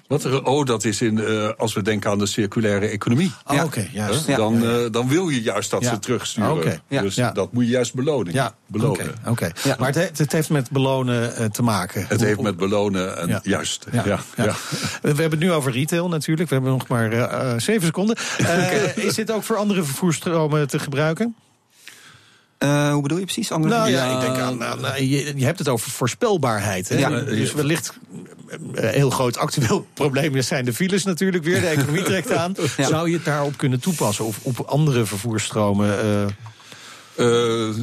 Wat 0.07 0.23
er, 0.23 0.45
oh, 0.45 0.65
dat 0.65 0.83
is 0.83 1.01
in, 1.01 1.17
uh, 1.17 1.49
als 1.57 1.73
we 1.73 1.81
denken 1.81 2.09
aan 2.09 2.17
de 2.17 2.25
circulaire 2.25 2.87
economie. 2.87 3.31
Oh, 3.45 3.55
ja. 3.55 3.63
Oké, 3.63 3.87
juist. 3.91 4.35
Dan, 4.35 4.63
uh, 4.63 4.75
dan 4.91 5.07
wil 5.07 5.29
je 5.29 5.41
juist 5.41 5.71
dat 5.71 5.83
ze 5.83 5.99
terugsturen. 5.99 6.51
Okay. 6.51 6.79
Dus 6.87 7.15
dat 7.15 7.53
moet 7.53 7.63
je 7.63 7.69
juist 7.69 7.93
belonen. 7.93 8.33
Ja, 8.33 8.55
belonen. 8.67 9.15
Oké, 9.25 9.29
okay. 9.29 9.75
maar 9.79 9.93
het, 9.93 10.17
het, 10.17 10.31
heeft 10.31 10.49
met 10.49 10.69
belonen 10.69 11.33
uh, 11.39 11.45
te 11.45 11.63
maken. 11.63 12.05
Het 12.07 12.21
heeft 12.21 12.41
met 12.41 12.57
belonen, 12.57 13.17
en 13.17 13.39
juist. 13.43 13.85
Ja. 13.91 14.19
Ja. 14.35 14.55
We 15.01 15.07
hebben 15.07 15.29
het 15.29 15.39
nu 15.39 15.51
over 15.51 15.71
retail 15.71 16.07
natuurlijk. 16.07 16.49
We 16.49 16.55
hebben 16.55 16.73
nog 16.73 16.87
maar 16.87 17.61
zeven 17.61 17.85
seconden. 17.85 18.17
is 18.95 19.13
dit 19.13 19.31
ook 19.31 19.43
voor 19.43 19.55
andere 19.55 19.83
vervoersstromen 19.83 20.67
te 20.67 20.79
gebruiken? 20.79 21.35
Uh, 22.63 22.91
hoe 22.91 23.01
bedoel 23.01 23.17
je 23.17 23.23
precies? 23.23 23.51
Andere 23.51 23.73
nou 23.73 23.89
ja, 23.89 24.13
ik 24.13 24.21
denk 24.21 24.37
aan, 24.37 24.63
aan 24.63 25.07
je, 25.07 25.33
je, 25.35 25.45
hebt 25.45 25.59
het 25.59 25.67
over 25.67 25.91
voorspelbaarheid. 25.91 26.89
Hè? 26.89 26.97
Ja, 26.97 27.09
dus 27.09 27.53
wellicht 27.53 27.93
een 28.47 28.87
heel 28.87 29.09
groot 29.09 29.37
actueel 29.37 29.87
probleem 29.93 30.41
zijn 30.41 30.65
de 30.65 30.73
files 30.73 31.03
natuurlijk 31.03 31.43
weer. 31.43 31.61
De 31.61 31.67
economie 31.67 32.03
trekt 32.13 32.31
aan. 32.31 32.55
Ja. 32.77 32.87
Zou 32.87 33.09
je 33.09 33.15
het 33.15 33.25
daarop 33.25 33.57
kunnen 33.57 33.79
toepassen? 33.79 34.25
Of 34.25 34.39
op 34.41 34.59
andere 34.59 35.05
vervoersstromen? 35.05 36.05
Uh... 36.05 36.25
Uh, 37.17 37.77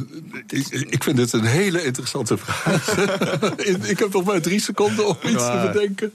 ik, 0.47 0.67
ik, 0.67 1.03
vind 1.03 1.17
het 1.17 1.33
een 1.33 1.45
hele 1.45 1.83
interessante 1.83 2.37
vraag. 2.37 2.97
ik 3.89 3.99
heb 3.99 4.13
nog 4.13 4.23
maar 4.23 4.41
drie 4.41 4.59
seconden 4.59 5.07
om 5.07 5.17
iets 5.23 5.43
te 5.43 5.69
bedenken. 5.71 6.13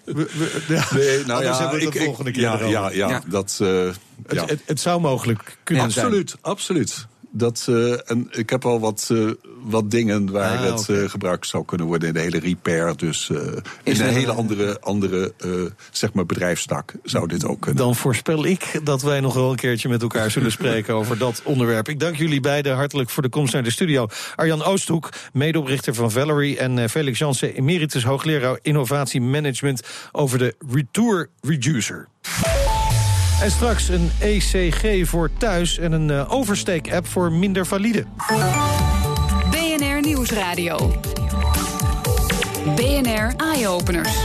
ja. 0.68 0.84
Nee, 0.94 1.24
nou 1.24 1.42
ja, 1.42 1.58
hebben 1.58 1.78
we 1.78 1.84
het 1.84 1.94
de 1.94 2.04
volgende 2.04 2.30
keer 2.30 2.42
ja, 2.42 2.60
ja, 2.66 2.90
ja, 2.90 3.22
dat. 3.26 3.58
Uh, 3.62 3.90
het, 4.26 4.50
het, 4.50 4.62
het, 4.66 4.80
zou 4.80 5.00
mogelijk 5.00 5.56
kunnen 5.64 5.84
absoluut, 5.84 6.30
zijn. 6.30 6.42
Absoluut, 6.42 6.86
absoluut. 6.86 7.06
Dat, 7.38 7.66
uh, 7.70 8.10
en 8.10 8.28
ik 8.30 8.50
heb 8.50 8.64
al 8.64 8.80
wat, 8.80 9.08
uh, 9.12 9.30
wat 9.62 9.90
dingen 9.90 10.30
waar 10.30 10.58
ah, 10.58 10.64
het 10.64 10.88
uh, 10.88 11.08
gebruikt 11.08 11.46
zou 11.46 11.64
kunnen 11.64 11.86
worden 11.86 12.08
in 12.08 12.14
de 12.14 12.20
hele 12.20 12.38
repair. 12.38 12.96
Dus 12.96 13.30
in 13.82 14.00
een 14.00 14.12
hele 14.12 14.32
andere, 14.32 14.80
andere 14.80 15.32
zeg 15.90 16.12
maar 16.12 16.26
bedrijfstak 16.26 16.92
zou 17.02 17.28
dit 17.28 17.44
ook 17.44 17.60
kunnen. 17.60 17.84
Dan 17.84 17.96
voorspel 17.96 18.44
ik 18.44 18.80
dat 18.82 19.02
wij 19.02 19.20
nog 19.20 19.34
wel 19.34 19.50
een 19.50 19.56
keertje 19.56 19.88
met 19.88 20.02
elkaar 20.02 20.30
zullen 20.30 20.52
spreken 20.52 20.94
over 21.00 21.18
dat 21.18 21.40
onderwerp. 21.44 21.88
Ik 21.88 22.00
dank 22.00 22.16
jullie 22.16 22.40
beiden 22.40 22.74
hartelijk 22.74 23.10
voor 23.10 23.22
de 23.22 23.28
komst 23.28 23.52
naar 23.52 23.62
de 23.62 23.70
studio. 23.70 24.06
Arjan 24.36 24.62
Oosthoek, 24.62 25.08
medeoprichter 25.32 25.94
van 25.94 26.10
Valerie. 26.10 26.58
En 26.58 26.90
Felix 26.90 27.18
Jansen, 27.18 27.54
emeritus 27.54 28.04
hoogleraar 28.04 28.58
innovatie 28.62 29.20
management 29.20 29.82
over 30.12 30.38
de 30.38 30.54
Retour 30.70 31.28
Reducer. 31.40 32.08
En 33.40 33.50
straks 33.50 33.88
een 33.88 34.10
ECG 34.20 35.08
voor 35.08 35.30
thuis 35.38 35.78
en 35.78 35.92
een 35.92 36.08
uh, 36.08 36.32
oversteek-app 36.32 37.06
voor 37.06 37.32
minder 37.32 37.66
valide. 37.66 38.04
BNR 39.50 40.00
Nieuwsradio. 40.00 41.00
BNR 42.74 43.34
Eye-Openers. 43.36 44.16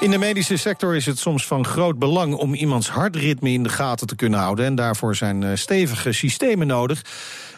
In 0.00 0.10
de 0.10 0.18
medische 0.18 0.56
sector 0.56 0.96
is 0.96 1.06
het 1.06 1.18
soms 1.18 1.46
van 1.46 1.64
groot 1.64 1.98
belang 1.98 2.34
om 2.34 2.54
iemands 2.54 2.90
hartritme 2.90 3.50
in 3.50 3.62
de 3.62 3.68
gaten 3.68 4.06
te 4.06 4.16
kunnen 4.16 4.40
houden. 4.40 4.64
En 4.64 4.74
daarvoor 4.74 5.16
zijn 5.16 5.42
eh, 5.42 5.50
stevige 5.54 6.12
systemen 6.12 6.66
nodig. 6.66 7.02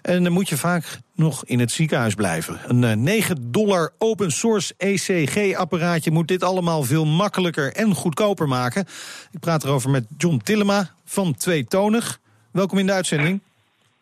En 0.02 0.22
dan 0.22 0.32
moet 0.32 0.48
je 0.48 0.56
vaak 0.56 0.84
nog 1.14 1.44
in 1.44 1.60
het 1.60 1.70
ziekenhuis 1.70 2.14
blijven. 2.14 2.58
Een 2.66 3.02
9 3.02 3.36
eh, 3.36 3.42
dollar 3.44 3.92
open 3.98 4.30
source 4.30 4.74
ECG-apparaatje 4.78 6.10
moet 6.10 6.28
dit 6.28 6.44
allemaal 6.44 6.82
veel 6.82 7.04
makkelijker 7.04 7.72
en 7.72 7.94
goedkoper 7.94 8.48
maken. 8.48 8.86
Ik 9.32 9.40
praat 9.40 9.64
erover 9.64 9.90
met 9.90 10.04
John 10.18 10.40
Tillema 10.44 10.90
van 11.04 11.34
Tweetonig. 11.34 12.20
Welkom 12.52 12.78
in 12.78 12.86
de 12.86 12.92
uitzending. 12.92 13.40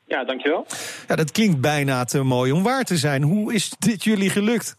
Ja, 0.06 0.24
dankjewel. 0.24 0.66
Ja, 1.08 1.16
dat 1.16 1.32
klinkt 1.32 1.60
bijna 1.60 2.04
te 2.04 2.22
mooi 2.22 2.52
om 2.52 2.62
waar 2.62 2.84
te 2.84 2.96
zijn. 2.96 3.22
Hoe 3.22 3.54
is 3.54 3.72
dit 3.78 4.04
jullie 4.04 4.30
gelukt? 4.30 4.76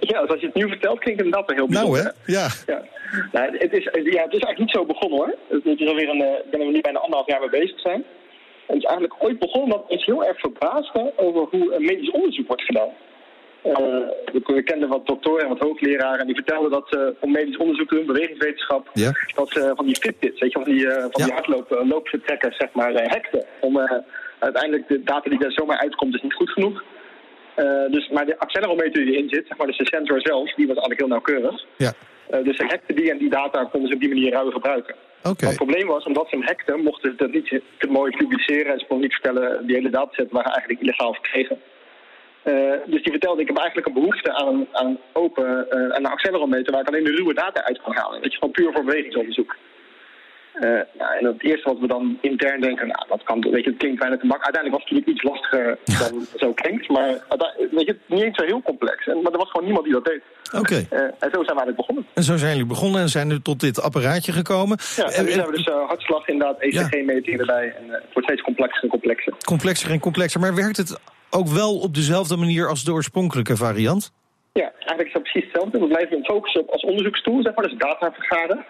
Ja, 0.00 0.18
als 0.18 0.40
je 0.40 0.46
het 0.46 0.54
nu 0.54 0.68
vertelt, 0.68 0.98
klinkt 0.98 1.20
het 1.20 1.28
inderdaad 1.28 1.56
heel 1.56 1.66
bijzonder. 1.66 2.02
Nou 2.02 2.14
hè, 2.24 2.32
ja. 2.32 2.48
ja. 2.66 2.82
Nou, 3.32 3.56
het, 3.58 3.72
is, 3.72 3.84
ja, 3.84 4.22
het 4.22 4.32
is 4.32 4.42
eigenlijk 4.42 4.58
niet 4.58 4.70
zo 4.70 4.84
begonnen 4.84 5.18
hoor. 5.18 5.34
Het 5.48 5.80
is 5.80 5.88
alweer 5.88 6.08
een, 6.08 6.22
uh, 6.22 6.50
ben 6.50 6.60
we 6.60 6.72
nu 6.72 6.80
bijna 6.80 6.98
anderhalf 6.98 7.26
jaar 7.26 7.40
mee 7.40 7.50
bezig 7.60 7.80
zijn. 7.80 8.04
Is 8.68 8.84
eigenlijk 8.84 9.14
ooit 9.18 9.38
begonnen 9.38 9.70
dat 9.70 9.84
iets 9.88 10.04
heel 10.04 10.24
erg 10.24 10.38
verbaasde 10.40 11.12
over 11.16 11.46
hoe 11.50 11.76
medisch 11.78 12.10
onderzoek 12.10 12.46
wordt 12.46 12.62
gedaan. 12.62 12.90
Uh, 13.66 13.74
we 14.32 14.62
kenden 14.62 14.88
wat 14.88 15.06
doktoren 15.06 15.42
en 15.42 15.48
wat 15.48 15.58
hoogleraren 15.58 16.18
en 16.18 16.26
die 16.26 16.34
vertelden 16.34 16.70
dat 16.70 16.86
ze 16.90 17.14
om 17.20 17.30
medisch 17.32 17.56
onderzoek 17.56 17.88
te 17.88 17.94
doen, 17.94 18.06
bewegingswetenschap, 18.06 18.90
dat 19.34 19.50
ze 19.50 19.72
van 19.76 19.86
die 19.86 19.96
Fitbits, 19.96 20.40
weet 20.40 20.52
je, 20.52 20.58
van 20.58 20.72
die, 20.72 20.84
uh, 20.86 20.92
van 20.92 21.10
ja. 21.14 21.24
die 21.24 21.34
zeg 22.52 22.72
maar, 22.72 22.92
hekten. 22.92 23.44
Om 23.60 23.78
uiteindelijk 24.38 24.88
de 24.88 25.02
data 25.02 25.30
die 25.30 25.38
daar 25.38 25.52
zomaar 25.52 25.78
uitkomt, 25.78 26.14
is 26.14 26.22
niet 26.22 26.34
goed 26.34 26.50
genoeg. 26.50 26.82
Uh, 27.56 27.90
dus, 27.90 28.08
maar 28.08 28.26
de 28.26 28.38
accelerometer 28.38 29.04
die 29.04 29.14
erin 29.14 29.28
zit, 29.28 29.46
zeg 29.46 29.56
maar, 29.56 29.66
dus 29.66 29.76
de 29.78 29.86
sensor 29.86 30.20
zelf, 30.20 30.54
die 30.54 30.66
was 30.66 30.76
eigenlijk 30.76 31.00
heel 31.00 31.08
nauwkeurig. 31.08 31.64
Ja. 31.76 31.92
Uh, 32.30 32.44
dus 32.44 32.56
ze 32.56 32.64
hackten 32.64 32.96
die 32.96 33.10
en 33.10 33.18
die 33.18 33.30
data 33.30 33.64
konden 33.64 33.88
ze 33.88 33.94
op 33.94 34.00
die 34.00 34.08
manier 34.08 34.32
ruim 34.32 34.52
gebruiken. 34.52 34.94
Het 35.28 35.56
probleem 35.56 35.86
was, 35.86 36.04
omdat 36.04 36.28
ze 36.28 36.36
hem 36.36 36.46
hackten, 36.46 36.82
mochten 36.82 37.10
ze 37.10 37.16
dat 37.16 37.32
niet 37.32 37.60
te 37.78 37.86
mooi 37.88 38.16
publiceren. 38.16 38.72
En 38.72 38.78
ze 38.78 38.86
konden 38.86 39.06
niet 39.06 39.18
vertellen, 39.20 39.66
die 39.66 39.76
hele 39.76 39.90
dataset 39.90 40.30
waren 40.30 40.52
eigenlijk 40.52 40.80
illegaal 40.80 41.12
verkregen. 41.12 41.58
Uh, 42.44 42.72
dus 42.86 43.02
die 43.02 43.12
vertelde, 43.12 43.40
ik 43.40 43.46
heb 43.46 43.56
eigenlijk 43.56 43.86
een 43.86 44.02
behoefte 44.02 44.32
aan 44.32 44.66
aan 44.72 44.98
open, 45.12 45.66
uh, 45.70 45.96
een 45.96 46.06
accelerometer 46.06 46.72
waar 46.72 46.80
ik 46.80 46.88
alleen 46.88 47.04
de 47.04 47.16
ruwe 47.16 47.34
data 47.34 47.64
uit 47.64 47.82
kan 47.82 47.94
halen. 47.94 48.22
Dat 48.22 48.32
je 48.32 48.38
gewoon 48.38 48.54
puur 48.54 48.72
voor 48.72 48.84
bewegingsonderzoek. 48.84 49.56
Uh, 50.60 50.80
ja, 50.98 51.16
en 51.18 51.24
het 51.26 51.42
eerste 51.42 51.68
wat 51.68 51.78
we 51.78 51.86
dan 51.86 52.18
intern 52.20 52.60
denken, 52.60 52.86
nou, 52.86 53.08
dat 53.08 53.22
kan, 53.22 53.40
weet 53.40 53.64
je, 53.64 53.70
het 53.70 53.78
klinkt 53.78 54.00
bijna 54.00 54.16
te 54.16 54.26
makkelijk. 54.26 54.56
Uiteindelijk 54.56 54.74
was 54.74 54.82
het 54.82 54.90
natuurlijk 54.90 55.10
iets 55.14 55.22
lastiger 55.30 55.78
dan 55.84 56.26
zo 56.36 56.52
klinkt, 56.52 56.88
maar 56.88 57.10
weet 57.70 57.86
je, 57.86 57.96
niet 58.06 58.22
eens 58.22 58.36
zo 58.36 58.44
heel 58.44 58.62
complex. 58.62 59.06
En, 59.06 59.22
maar 59.22 59.32
er 59.32 59.38
was 59.38 59.50
gewoon 59.50 59.64
niemand 59.64 59.84
die 59.84 59.94
dat 59.94 60.04
deed. 60.04 60.22
Oké. 60.58 60.74
Uh, 60.74 61.00
en 61.00 61.30
zo 61.32 61.42
zijn 61.42 61.56
we 61.56 61.62
eigenlijk 61.62 61.76
begonnen. 61.76 62.06
En 62.14 62.22
zo 62.22 62.36
zijn 62.36 62.50
jullie 62.50 62.66
begonnen 62.66 63.00
en 63.00 63.08
zijn 63.08 63.28
nu 63.28 63.40
tot 63.40 63.60
dit 63.60 63.82
apparaatje 63.82 64.32
gekomen. 64.32 64.78
Ja, 64.96 65.04
en 65.04 65.24
nu 65.24 65.30
zijn 65.30 65.46
we 65.46 65.52
dus 65.52 65.66
uh, 65.66 65.86
hartslag 65.86 66.28
inderdaad, 66.28 66.60
ECG-meting 66.60 67.40
erbij. 67.40 67.74
En 67.78 67.90
het 67.90 68.12
wordt 68.12 68.28
steeds 68.28 68.42
complexer 68.42 68.82
en 68.82 68.88
complexer. 68.88 69.32
Complexer 69.44 69.90
en 69.90 70.00
complexer, 70.00 70.40
maar 70.40 70.54
werkt 70.54 70.76
het 70.76 71.00
ook 71.30 71.48
wel 71.48 71.78
op 71.78 71.94
dezelfde 71.94 72.36
manier 72.36 72.68
als 72.68 72.84
de 72.84 72.92
oorspronkelijke 72.92 73.56
variant? 73.56 74.12
Ja, 74.52 74.72
eigenlijk 74.76 75.06
is 75.06 75.12
dat 75.12 75.22
precies 75.22 75.44
hetzelfde. 75.44 75.78
We 75.78 75.86
blijven 75.86 76.24
focussen 76.24 76.60
op 76.60 76.70
als 76.70 76.82
onderzoekstoel, 76.82 77.42
zeg 77.42 77.54
maar, 77.54 77.68
dus 77.68 77.78
data 77.78 78.12
vergaren. 78.12 78.64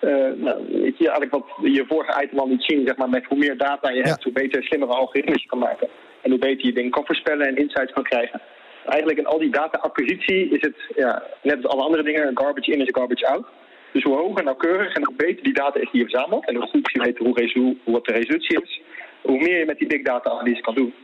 Uh, 0.00 0.32
nou, 0.36 0.64
weet 0.68 0.98
je, 0.98 1.08
eigenlijk 1.10 1.30
wat 1.30 1.72
je 1.72 1.84
vorige 1.88 2.22
item 2.22 2.38
al 2.38 2.48
liet 2.48 2.64
zien, 2.64 2.86
zeg 2.86 2.96
maar, 2.96 3.08
met 3.08 3.24
hoe 3.24 3.38
meer 3.38 3.56
data 3.56 3.90
je 3.90 4.02
hebt, 4.02 4.24
hoe 4.24 4.32
beter 4.32 4.62
slimmere 4.62 4.92
algoritmes 4.92 5.42
je 5.42 5.48
kan 5.48 5.58
maken. 5.58 5.88
En 6.22 6.30
hoe 6.30 6.38
beter 6.38 6.66
je 6.66 6.72
dingen 6.72 6.90
kan 6.90 7.06
voorspellen 7.06 7.46
en 7.46 7.56
insights 7.56 7.92
kan 7.92 8.02
krijgen. 8.02 8.40
Eigenlijk 8.86 9.18
in 9.18 9.26
al 9.26 9.38
die 9.38 9.50
data-acquisitie 9.50 10.48
is 10.48 10.60
het, 10.60 10.76
ja, 10.96 11.22
net 11.42 11.64
als 11.64 11.72
alle 11.72 11.82
andere 11.82 12.02
dingen, 12.02 12.38
garbage 12.38 12.72
in 12.72 12.80
is 12.80 12.88
garbage 12.92 13.26
out. 13.26 13.46
Dus 13.92 14.02
hoe 14.02 14.16
hoger 14.16 14.44
nauwkeurig 14.44 14.94
en 14.94 15.04
hoe 15.04 15.16
beter 15.16 15.42
die 15.42 15.54
data 15.54 15.80
is 15.80 15.90
die 15.90 16.00
je 16.00 16.08
verzamelt, 16.08 16.46
en 16.46 16.54
hoe 16.54 16.66
goed 16.66 16.90
je 16.92 17.02
weet 17.02 17.18
hoe, 17.18 17.50
hoe, 17.52 17.76
hoe 17.84 17.94
wat 17.94 18.04
de 18.04 18.12
resolutie 18.12 18.62
is, 18.62 18.80
hoe 19.22 19.38
meer 19.38 19.58
je 19.58 19.64
met 19.64 19.78
die 19.78 19.88
big 19.88 20.02
data 20.02 20.30
analyse 20.30 20.62
kan 20.62 20.74
doen. 20.74 20.94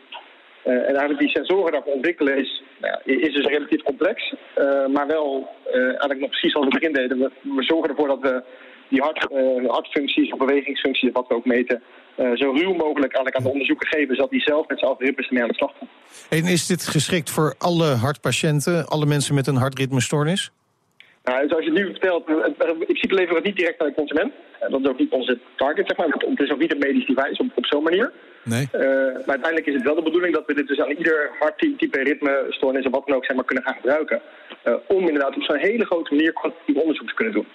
Uh, 0.67 0.73
en 0.73 0.87
eigenlijk 0.87 1.19
die 1.19 1.29
sensoren 1.29 1.73
daarvoor 1.73 1.93
ontwikkelen 1.93 2.37
is, 2.37 2.63
nou 2.81 2.93
ja, 3.05 3.13
is 3.15 3.35
dus 3.35 3.47
relatief 3.47 3.83
complex. 3.83 4.35
Uh, 4.59 4.87
maar 4.87 5.07
wel 5.07 5.49
uh, 5.67 5.83
eigenlijk 5.83 6.21
nog 6.21 6.29
precies 6.29 6.53
zoals 6.53 6.67
we 6.67 6.79
begin 6.79 6.93
deden. 6.93 7.19
We, 7.19 7.31
we 7.43 7.63
zorgen 7.63 7.91
ervoor 7.91 8.09
dat 8.09 8.21
we 8.21 8.43
die 8.89 9.01
hart, 9.01 9.27
uh, 9.33 9.71
hartfuncties 9.71 10.33
of 10.33 10.39
bewegingsfuncties, 10.39 11.11
wat 11.13 11.29
we 11.29 11.35
ook 11.35 11.45
meten, 11.45 11.83
uh, 12.17 12.31
zo 12.35 12.51
ruw 12.51 12.75
mogelijk 12.75 13.13
eigenlijk 13.15 13.37
aan 13.37 13.43
de 13.43 13.49
onderzoeker 13.49 13.89
geven, 13.89 14.15
zodat 14.15 14.31
die 14.31 14.41
zelf 14.41 14.69
met 14.69 14.79
zijn 14.79 14.91
algoritmes 14.91 15.27
ermee 15.27 15.43
aan 15.43 15.49
de 15.49 15.55
slag 15.55 15.73
gaan. 15.79 15.89
En 16.29 16.45
is 16.45 16.67
dit 16.67 16.87
geschikt 16.87 17.31
voor 17.31 17.55
alle 17.59 17.87
hartpatiënten, 17.87 18.87
alle 18.87 19.07
mensen 19.07 19.35
met 19.35 19.47
een 19.47 19.57
hartritmestoornis? 19.57 20.51
Nou, 21.25 21.49
zoals 21.49 21.65
je 21.65 21.73
nu 21.73 21.85
vertelt, 21.85 22.29
in 22.29 22.55
principe 22.79 23.15
leveren 23.15 23.29
we 23.29 23.35
het 23.35 23.45
niet 23.45 23.57
direct 23.57 23.81
aan 23.81 23.89
de 23.89 23.95
consument. 23.95 24.33
Dat 24.71 24.81
is 24.81 24.89
ook 24.89 24.99
niet 24.99 25.11
onze 25.11 25.39
target, 25.57 25.87
zeg 25.87 25.97
maar. 25.97 26.07
Het 26.09 26.41
is 26.41 26.51
ook 26.51 26.59
niet 26.59 26.73
een 26.73 26.79
medisch 26.79 27.07
device 27.07 27.43
op, 27.43 27.51
op 27.55 27.67
zo'n 27.67 27.83
manier. 27.83 28.13
Nee. 28.43 28.69
Uh, 28.73 28.81
maar 29.27 29.37
uiteindelijk 29.37 29.67
is 29.67 29.75
het 29.75 29.83
wel 29.83 29.95
de 29.95 30.03
bedoeling 30.03 30.35
dat 30.35 30.47
we 30.47 30.55
dit 30.55 30.67
dus 30.67 30.81
aan 30.81 30.91
ieder 30.91 31.31
harttype, 31.39 32.03
ritmestoornis 32.03 32.87
of 32.87 32.93
wat 32.93 33.07
dan 33.07 33.17
ook 33.17 33.25
zeg 33.25 33.37
maar, 33.37 33.45
kunnen 33.45 33.65
gaan 33.65 33.75
gebruiken. 33.75 34.21
Uh, 34.65 34.75
om 34.87 35.07
inderdaad 35.07 35.37
op 35.37 35.43
zo'n 35.43 35.57
hele 35.57 35.85
grote 35.85 36.15
manier 36.15 36.33
kwantitatief 36.33 36.77
onderzoek 36.77 37.09
te 37.09 37.15
kunnen 37.15 37.35
doen. 37.35 37.47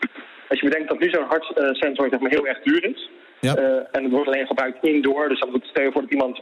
Als 0.51 0.59
je 0.59 0.69
bedenkt 0.69 0.89
dat 0.89 0.99
nu 0.99 1.09
zo'n 1.09 1.31
hartsensor 1.33 2.09
zeg 2.09 2.19
maar, 2.19 2.31
heel 2.31 2.47
erg 2.47 2.61
duur 2.63 2.83
is. 2.83 3.09
Ja. 3.39 3.57
Uh, 3.57 3.63
en 3.91 4.03
het 4.03 4.11
wordt 4.11 4.27
alleen 4.27 4.47
gebruikt 4.47 4.83
indoor. 4.85 5.29
Dus 5.29 5.39
dan 5.39 5.51
moet 5.51 5.65
stellen 5.65 5.91
voor 5.91 6.01
dat 6.01 6.11
iemand... 6.11 6.41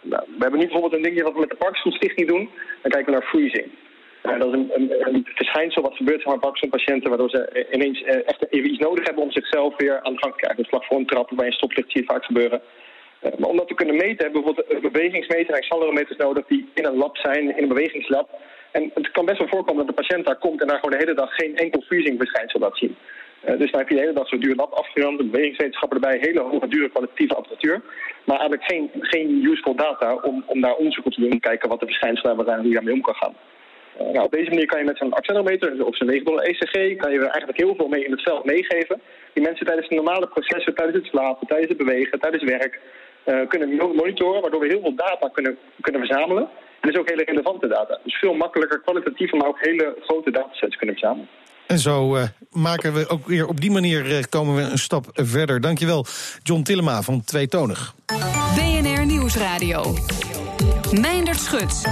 Nou, 0.00 0.22
we 0.26 0.42
hebben 0.42 0.58
nu 0.58 0.64
bijvoorbeeld 0.64 0.94
een 0.94 1.02
dingetje 1.02 1.24
wat 1.24 1.32
we 1.32 1.40
met 1.40 1.50
de 1.50 1.64
Parkinson-stichting 1.64 2.28
doen. 2.28 2.50
Dan 2.82 2.90
kijken 2.90 3.12
we 3.12 3.18
naar 3.18 3.28
freezing. 3.28 3.66
Uh, 4.22 4.38
dat 4.38 4.48
is 4.48 4.54
een, 4.54 4.70
een, 4.74 5.14
een, 5.14 5.26
verschijnsel 5.34 5.82
wat 5.82 5.96
gebeurt 5.96 6.24
bij 6.24 6.38
Parkinson-patiënten... 6.38 7.08
waardoor 7.08 7.30
ze 7.30 7.66
ineens 7.72 8.00
uh, 8.02 8.08
echt 8.08 8.46
even 8.50 8.70
iets 8.70 8.78
nodig 8.78 9.06
hebben 9.06 9.22
om 9.22 9.30
zichzelf 9.30 9.76
weer 9.76 10.02
aan 10.02 10.12
de 10.12 10.18
gang 10.18 10.32
te 10.32 10.38
krijgen. 10.38 10.62
Dus 10.62 10.68
vlak 10.68 10.84
voor 10.84 10.98
een 10.98 11.06
trap 11.06 11.30
bij 11.34 11.46
een 11.46 11.52
stoplicht 11.52 11.90
zie 11.90 12.00
je 12.00 12.06
vaak 12.06 12.24
gebeuren. 12.24 12.60
Uh, 13.22 13.30
maar 13.38 13.48
om 13.48 13.56
dat 13.56 13.68
te 13.68 13.74
kunnen 13.74 13.96
meten 13.96 14.24
hebben 14.24 14.42
we 14.42 14.44
bijvoorbeeld 14.44 14.84
een 14.84 14.92
bewegingsmeter 14.92 15.54
en 15.54 15.60
accelerometers 15.60 16.16
nodig... 16.16 16.46
die 16.46 16.68
in 16.74 16.84
een 16.84 16.96
lab 16.96 17.16
zijn, 17.16 17.56
in 17.56 17.62
een 17.62 17.74
bewegingslab. 17.74 18.28
En 18.72 18.90
het 18.94 19.10
kan 19.10 19.24
best 19.24 19.38
wel 19.38 19.48
voorkomen 19.48 19.86
dat 19.86 19.96
de 19.96 20.02
patiënt 20.02 20.26
daar 20.26 20.38
komt... 20.38 20.60
en 20.60 20.66
daar 20.66 20.78
gewoon 20.78 20.98
de 20.98 21.04
hele 21.04 21.20
dag 21.20 21.34
geen 21.34 21.56
enkel 21.56 21.80
freezing-verschijnsel 21.80 22.60
laat 22.60 22.78
zien. 22.78 22.96
Uh, 23.46 23.58
dus 23.58 23.70
dan 23.70 23.80
heb 23.80 23.88
je 23.88 23.94
de 23.94 24.00
hele 24.00 24.12
dag 24.12 24.28
zo'n 24.28 24.40
duur 24.40 24.54
lab 24.54 24.72
afgerond, 24.72 25.30
bewegingswetenschappen 25.30 26.02
erbij, 26.02 26.18
hele 26.20 26.40
hoge, 26.40 26.68
dure 26.68 26.88
kwalitatieve 26.88 27.34
apparatuur. 27.34 27.82
Maar 28.24 28.38
eigenlijk 28.38 28.70
geen, 28.70 28.90
geen 29.00 29.44
useful 29.44 29.74
data 29.74 30.14
om, 30.14 30.44
om 30.46 30.60
daar 30.60 30.74
onderzoek 30.74 31.06
op 31.06 31.12
te 31.12 31.20
doen, 31.20 31.40
kijken 31.40 31.68
wat 31.68 31.80
de 31.80 31.86
verschijnselen 31.86 32.44
zijn 32.44 32.48
en 32.48 32.58
hoe 32.58 32.68
je 32.68 32.74
daarmee 32.74 32.94
om 32.94 33.00
kan 33.00 33.14
gaan. 33.14 33.34
nou, 33.98 34.24
op 34.24 34.32
deze 34.32 34.50
manier 34.50 34.66
kan 34.66 34.78
je 34.78 34.84
met 34.84 34.98
zo'n 34.98 35.12
accelerometer 35.12 35.86
of 35.86 35.96
zo'n 35.96 36.06
9 36.06 36.38
ECG 36.38 36.96
kan 36.96 37.12
je 37.12 37.18
eigenlijk 37.18 37.58
heel 37.58 37.74
veel 37.74 37.88
mee 37.88 38.04
in 38.04 38.10
het 38.10 38.22
veld 38.22 38.44
meegeven. 38.44 39.00
Die 39.32 39.42
mensen 39.42 39.66
tijdens 39.66 39.88
de 39.88 39.94
normale 39.94 40.26
processen, 40.26 40.74
tijdens 40.74 40.96
het 40.96 41.06
slapen, 41.06 41.46
tijdens 41.46 41.68
het 41.68 41.78
bewegen, 41.78 42.20
tijdens 42.20 42.44
werk, 42.44 42.80
kunnen 43.48 43.68
monitoren, 43.76 44.40
waardoor 44.40 44.60
we 44.60 44.66
heel 44.66 44.80
veel 44.80 44.94
data 44.94 45.28
kunnen, 45.28 45.58
kunnen 45.80 46.06
verzamelen. 46.06 46.48
En 46.80 46.90
dus 46.90 47.00
ook 47.00 47.08
hele 47.08 47.24
relevante 47.24 47.68
data. 47.68 47.98
Dus 48.02 48.18
veel 48.18 48.34
makkelijker, 48.34 48.80
kwalitatieve, 48.80 49.36
maar 49.36 49.48
ook 49.48 49.64
hele 49.64 49.96
grote 50.00 50.30
datasets 50.30 50.76
kunnen 50.76 50.96
verzamelen. 50.96 51.28
En 51.66 51.78
zo 51.78 52.16
uh, 52.16 52.22
maken 52.50 52.92
we 52.92 53.08
ook 53.08 53.26
weer 53.26 53.46
op 53.46 53.60
die 53.60 53.70
manier 53.70 54.10
uh, 54.10 54.22
komen 54.28 54.54
we 54.54 54.62
een 54.62 54.78
stap 54.78 55.08
verder. 55.12 55.60
Dankjewel, 55.60 56.06
John 56.42 56.62
Tillema 56.62 57.02
van 57.02 57.24
Tweetonig. 57.24 57.94
BNR 58.54 59.06
Nieuwsradio. 59.06 59.94
Meindert 60.92 61.40
Schut. 61.40 61.82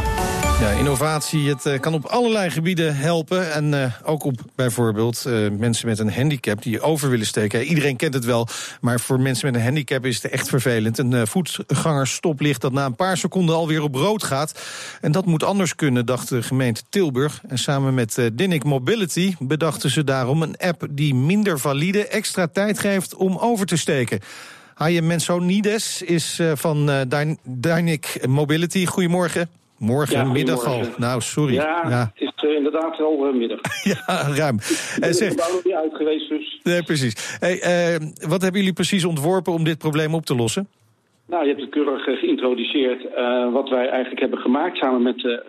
Ja, 0.60 0.70
innovatie, 0.70 1.48
het 1.48 1.66
uh, 1.66 1.80
kan 1.80 1.94
op 1.94 2.04
allerlei 2.04 2.50
gebieden 2.50 2.96
helpen. 2.96 3.52
En 3.52 3.72
uh, 3.72 3.92
ook 4.04 4.24
op 4.24 4.40
bijvoorbeeld 4.54 5.24
uh, 5.26 5.50
mensen 5.50 5.88
met 5.88 5.98
een 5.98 6.12
handicap 6.12 6.62
die 6.62 6.80
over 6.80 7.10
willen 7.10 7.26
steken. 7.26 7.62
Iedereen 7.62 7.96
kent 7.96 8.14
het 8.14 8.24
wel, 8.24 8.48
maar 8.80 9.00
voor 9.00 9.20
mensen 9.20 9.46
met 9.46 9.56
een 9.56 9.66
handicap 9.66 10.06
is 10.06 10.22
het 10.22 10.32
echt 10.32 10.48
vervelend. 10.48 10.98
Een 10.98 11.26
voetgangersstoplicht 11.26 12.60
dat 12.60 12.72
na 12.72 12.84
een 12.84 12.96
paar 12.96 13.16
seconden 13.16 13.54
alweer 13.54 13.82
op 13.82 13.94
rood 13.94 14.22
gaat. 14.22 14.60
En 15.00 15.12
dat 15.12 15.26
moet 15.26 15.42
anders 15.42 15.74
kunnen, 15.74 16.06
dacht 16.06 16.28
de 16.28 16.42
gemeente 16.42 16.82
Tilburg. 16.88 17.40
En 17.48 17.58
samen 17.58 17.94
met 17.94 18.30
Dinnick 18.32 18.64
Mobility 18.64 19.34
bedachten 19.38 19.90
ze 19.90 20.04
daarom 20.04 20.42
een 20.42 20.56
app 20.56 20.86
die 20.90 21.14
minder 21.14 21.60
valide 21.60 22.06
extra 22.06 22.46
tijd 22.46 22.78
geeft 22.78 23.14
om 23.14 23.36
over 23.36 23.66
te 23.66 23.76
steken. 23.76 24.20
Haye 24.74 25.02
Mensonides 25.02 26.02
is 26.02 26.40
van 26.54 26.90
Dynic 27.44 28.26
Mobility. 28.28 28.86
Goedemorgen. 28.86 29.48
Morgen, 29.78 30.16
ja, 30.16 30.24
middag 30.24 30.64
al. 30.66 30.80
Nou, 30.96 31.20
sorry. 31.20 31.54
Ja, 31.54 31.84
ja. 31.88 32.10
het 32.14 32.22
is 32.22 32.44
uh, 32.44 32.56
inderdaad 32.56 33.00
al 33.00 33.28
uh, 33.28 33.34
middag. 33.34 33.60
ja, 33.92 34.34
ruim. 34.36 34.54
Ik 34.54 34.96
ben 35.00 35.14
zeg, 35.14 35.32
er 35.32 35.60
niet 35.64 35.74
uit 35.74 35.94
geweest, 35.94 36.28
dus. 36.28 36.60
Nee, 36.62 36.82
precies. 36.82 37.36
Hey, 37.40 37.54
uh, 37.54 38.28
wat 38.28 38.42
hebben 38.42 38.60
jullie 38.60 38.72
precies 38.72 39.04
ontworpen 39.04 39.52
om 39.52 39.64
dit 39.64 39.78
probleem 39.78 40.14
op 40.14 40.24
te 40.26 40.34
lossen? 40.34 40.68
Nou, 41.26 41.42
je 41.42 41.48
hebt 41.48 41.60
het 41.60 41.70
keurig 41.70 42.04
geïntroduceerd. 42.04 43.02
wat 43.52 43.68
wij 43.68 43.88
eigenlijk 43.88 44.20
hebben 44.20 44.38
gemaakt 44.38 44.76
samen 44.76 45.02
met 45.02 45.18
de 45.18 45.42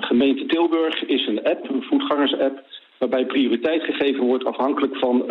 gemeente 0.00 0.46
Tilburg... 0.46 1.02
is 1.02 1.26
een 1.26 1.44
app, 1.44 1.68
een 1.70 1.82
voetgangers-app 1.82 2.62
waarbij 3.08 3.26
prioriteit 3.26 3.82
gegeven 3.82 4.24
wordt 4.24 4.44
afhankelijk 4.44 4.96
van 4.96 5.16
uh, 5.20 5.26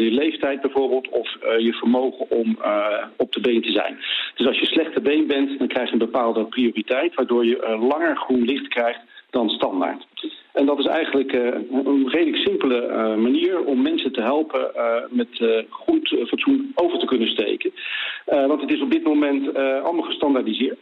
de 0.00 0.10
leeftijd 0.10 0.60
bijvoorbeeld 0.60 1.08
of 1.08 1.36
uh, 1.42 1.58
je 1.58 1.72
vermogen 1.72 2.30
om 2.30 2.58
uh, 2.60 3.04
op 3.16 3.32
de 3.32 3.40
been 3.40 3.62
te 3.62 3.72
zijn. 3.72 3.98
Dus 4.34 4.46
als 4.46 4.58
je 4.58 4.66
slecht 4.66 4.94
te 4.94 5.00
been 5.00 5.26
bent, 5.26 5.58
dan 5.58 5.68
krijg 5.68 5.86
je 5.86 5.92
een 5.92 6.10
bepaalde 6.10 6.44
prioriteit, 6.44 7.14
waardoor 7.14 7.46
je 7.46 7.76
langer 7.80 8.16
groen 8.16 8.42
licht 8.44 8.68
krijgt 8.68 9.00
dan 9.30 9.48
standaard. 9.48 10.06
En 10.52 10.66
dat 10.66 10.78
is 10.78 10.86
eigenlijk 10.86 11.32
een 11.32 12.08
redelijk 12.08 12.36
simpele 12.36 12.80
manier 13.16 13.64
om 13.64 13.82
mensen 13.82 14.12
te 14.12 14.22
helpen 14.22 14.70
met 15.10 15.28
goed 15.68 16.16
fatsoen 16.26 16.72
over 16.74 16.98
te 16.98 17.06
kunnen 17.06 17.28
steken. 17.28 17.72
want 18.24 18.60
het 18.60 18.72
is 18.72 18.80
op 18.80 18.90
dit 18.90 19.04
moment 19.04 19.54
allemaal 19.56 20.02
gestandaardiseerd. 20.02 20.78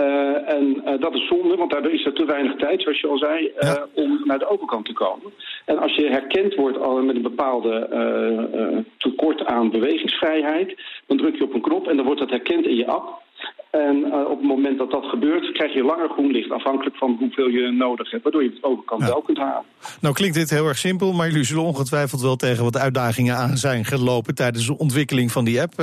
Uh, 0.00 0.54
en 0.54 0.82
uh, 0.84 1.00
dat 1.00 1.14
is 1.14 1.26
zonde, 1.26 1.56
want 1.56 1.70
daardoor 1.70 1.92
is 1.92 2.04
er 2.04 2.12
te 2.12 2.24
weinig 2.24 2.56
tijd, 2.56 2.82
zoals 2.82 3.00
je 3.00 3.08
al 3.08 3.18
zei, 3.18 3.44
uh, 3.44 3.52
ja. 3.58 3.86
om 3.94 4.20
naar 4.24 4.38
de 4.38 4.48
overkant 4.48 4.84
te 4.86 4.92
komen. 4.92 5.32
En 5.64 5.78
als 5.78 5.94
je 5.94 6.08
herkend 6.08 6.54
wordt 6.54 6.78
al 6.80 7.02
met 7.02 7.16
een 7.16 7.22
bepaalde 7.22 8.84
tekort 8.98 9.44
aan 9.44 9.70
bewegingsvrijheid, 9.70 10.74
dan 11.06 11.16
druk 11.16 11.36
je 11.36 11.44
op 11.44 11.54
een 11.54 11.60
knop 11.60 11.88
en 11.88 11.96
dan 11.96 12.04
wordt 12.04 12.20
dat 12.20 12.30
herkend 12.30 12.66
in 12.66 12.76
je 12.76 12.86
app. 12.86 13.24
En 13.70 14.14
op 14.26 14.38
het 14.38 14.48
moment 14.48 14.78
dat 14.78 14.90
dat 14.90 15.04
gebeurt, 15.04 15.52
krijg 15.52 15.74
je 15.74 15.82
langer 15.82 16.08
groen 16.08 16.30
licht, 16.30 16.50
afhankelijk 16.50 16.96
van 16.96 17.16
hoeveel 17.18 17.48
je 17.48 17.70
nodig 17.70 18.10
hebt, 18.10 18.22
waardoor 18.22 18.42
je 18.42 18.50
het 18.50 18.64
overkant 18.64 19.00
ja. 19.00 19.06
wel 19.06 19.22
kunt 19.22 19.38
halen. 19.38 19.64
Nou 20.00 20.14
klinkt 20.14 20.36
dit 20.36 20.50
heel 20.50 20.66
erg 20.66 20.78
simpel, 20.78 21.12
maar 21.12 21.28
jullie 21.28 21.44
zullen 21.44 21.62
ongetwijfeld 21.62 22.20
wel 22.20 22.36
tegen 22.36 22.64
wat 22.64 22.78
uitdagingen 22.78 23.36
aan 23.36 23.56
zijn 23.56 23.84
gelopen 23.84 24.34
tijdens 24.34 24.66
de 24.66 24.78
ontwikkeling 24.78 25.32
van 25.32 25.44
die 25.44 25.60
app. 25.60 25.74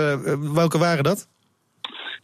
welke 0.53 0.77
waren 0.77 1.03
dat? 1.03 1.31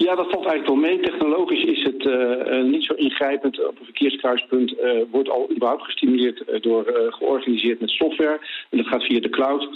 Ja, 0.06 0.16
dat 0.16 0.32
valt 0.32 0.46
eigenlijk 0.46 0.68
wel 0.68 0.76
mee. 0.76 1.00
Technologisch 1.00 1.64
is 1.64 1.79
het 2.04 2.48
uh, 2.48 2.64
niet 2.64 2.84
zo 2.84 2.94
ingrijpend. 2.94 3.68
Op 3.68 3.80
een 3.80 3.86
verkeerskruispunt 3.86 4.74
uh, 4.74 4.92
wordt 5.12 5.30
al 5.30 5.52
überhaupt 5.52 5.84
gestimuleerd 5.84 6.44
door 6.62 7.10
georganiseerd 7.10 7.80
met 7.80 7.90
software. 7.90 8.40
En 8.70 8.78
dat 8.78 8.88
gaat 8.88 9.04
via 9.04 9.20
de 9.20 9.30
cloud. 9.30 9.70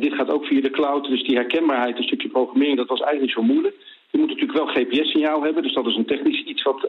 dit 0.00 0.14
gaat 0.14 0.30
ook 0.30 0.46
via 0.46 0.60
de 0.60 0.70
cloud. 0.70 1.08
Dus 1.08 1.24
die 1.24 1.36
herkenbaarheid, 1.36 1.96
een 1.98 2.04
stukje 2.04 2.28
programmering, 2.28 2.76
dat 2.76 2.88
was 2.88 3.00
eigenlijk 3.00 3.32
zo 3.32 3.42
moeilijk. 3.42 3.76
Je 4.10 4.18
moet 4.18 4.28
natuurlijk 4.28 4.58
wel 4.58 4.66
GPS-signaal 4.66 5.42
hebben. 5.42 5.62
Dus 5.62 5.74
dat 5.74 5.86
is 5.86 5.96
een 5.96 6.06
technisch 6.06 6.44
iets 6.44 6.62
wat 6.62 6.88